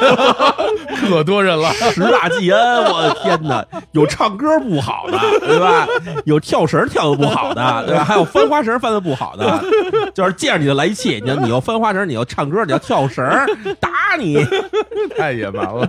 [1.11, 1.71] 可多人了。
[1.93, 3.65] 十大季恩，我的天哪！
[3.93, 5.87] 有唱歌不好的，对吧？
[6.25, 8.05] 有跳绳跳的不好的，对吧？
[8.05, 9.63] 还有翻花绳翻的不好的，
[10.15, 11.21] 就是见着你就来气。
[11.23, 13.25] 你要你要翻花绳，你要唱歌，你要跳绳，
[13.79, 14.39] 打你！
[15.17, 15.89] 太野蛮了，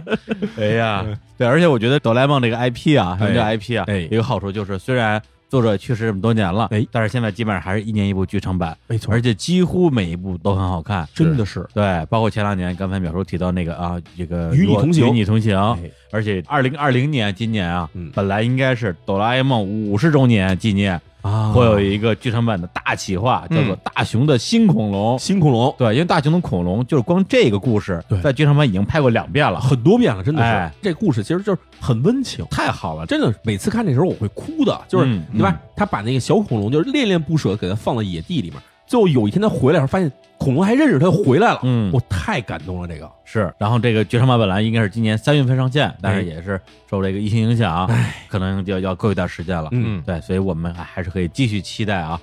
[0.60, 1.06] 哎呀，
[1.38, 5.22] 对，而且我觉得哆啦 A 梦这个 IP 啊，哎这个 IP 啊，哎一个好处就是虽然。
[5.52, 6.88] 作者去世这么多年了，哎。
[6.94, 9.14] 但是现在基本上还是一年一部剧场版，没错。
[9.14, 11.68] 而且几乎每一部都很好看，真的是。
[11.74, 15.08] 对，包括前两年刚才淼叔提到那个啊，这个与你同行。
[15.08, 15.92] 与你同行，哎。
[16.14, 18.10] 而且二零二零年今年啊，嗯。
[18.16, 25.16] 本来应该是哆啦 A 梦五十周年纪念，啊会有一个剧场版的大企划，叫做《大雄的新恐龙》。
[25.20, 30.48] 新恐龙对，因为大雄的恐龙就是光这个故事，在剧场版已经拍过两遍了，很多遍了，真的是。
[30.48, 33.34] 哎这故事其实就是很温情，太好了，真的。
[33.44, 35.58] 每次看这时候我会哭的，就是、嗯对吧？
[35.76, 38.60] 他把那个小恐龙就是恋恋不舍给它放到野地里面，
[38.92, 42.86] 最后有一天他回来的时候，发现恐龙还认识他回来了，嗯我太感动了。
[42.86, 43.54] 这个是。
[43.58, 46.60] 然后这个绝杀马本来应该是今年三月份上线，但哎是也是
[46.90, 47.90] 受这个疫情影响，
[48.28, 49.70] 可能就要过一段时间了。
[49.72, 52.20] 嗯对，所以我们还还是可以继续期待啊。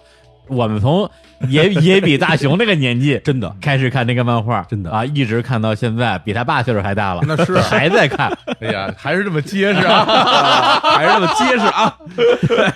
[0.47, 1.11] 我们从
[1.49, 10.05] 野野比大雄那个年纪真的开始看那个漫画，真的啊，一直看到现在，比他爸岁数还大了，那是 还在看哎呀，还是这么结实啊！
[10.83, 11.97] 还是那么结实啊！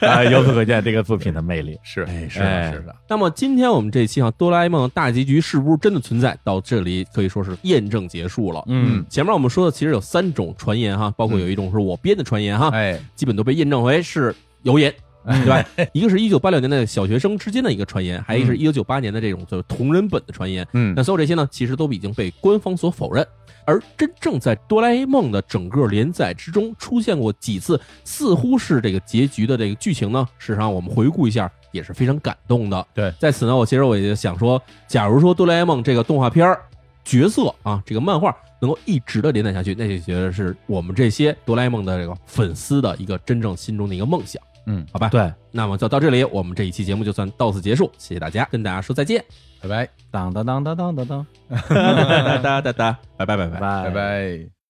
[0.08, 1.78] 啊，由此可见这个作品的魅力。
[1.82, 6.36] 是，哎是哎的，是的，那么今天我们这期啊，哆啦 A 梦大结局是不是真的存在？
[6.44, 8.62] 到这里可以说是验证结束了。
[8.66, 14.92] 嗯前面我们说的其实有三种传言哈，包括有一种是我编的传言哈，哎，基本都被验证为是谣言，
[15.24, 15.64] 对吧？
[15.92, 20.66] 一个是一九八六年的小学生之间的一个传言，还有一个是一九九八年的这种就是同人本的传言。
[20.72, 23.26] 嗯那所有这些呢，其实都已经被官方所否认。
[23.64, 32.84] 而真正在哆啦 A 梦的整个连载之中出现过几次，似乎是这个结局的这个剧情呢，事实上我们回顾一下也是非常感动的。
[32.92, 36.60] 对在此呢，我其实我也想说，假如说哆啦 A 梦这个动画片儿
[37.04, 44.42] 角色啊，这个漫画能够一直的连载下去，那就觉得是我们这些哆啦 A 梦的这个粉丝的一个真正心中的一个梦想。
[44.66, 49.24] 嗯，好吧，对，那么就到这里，我们这一期节目就算到此结束，谢谢大家，跟大家说再见，
[49.60, 51.26] 拜拜，当当当当当当当，
[52.42, 53.46] 哒哒哒拜拜拜。
[53.46, 53.58] 拜。
[53.58, 54.61] 拜拜。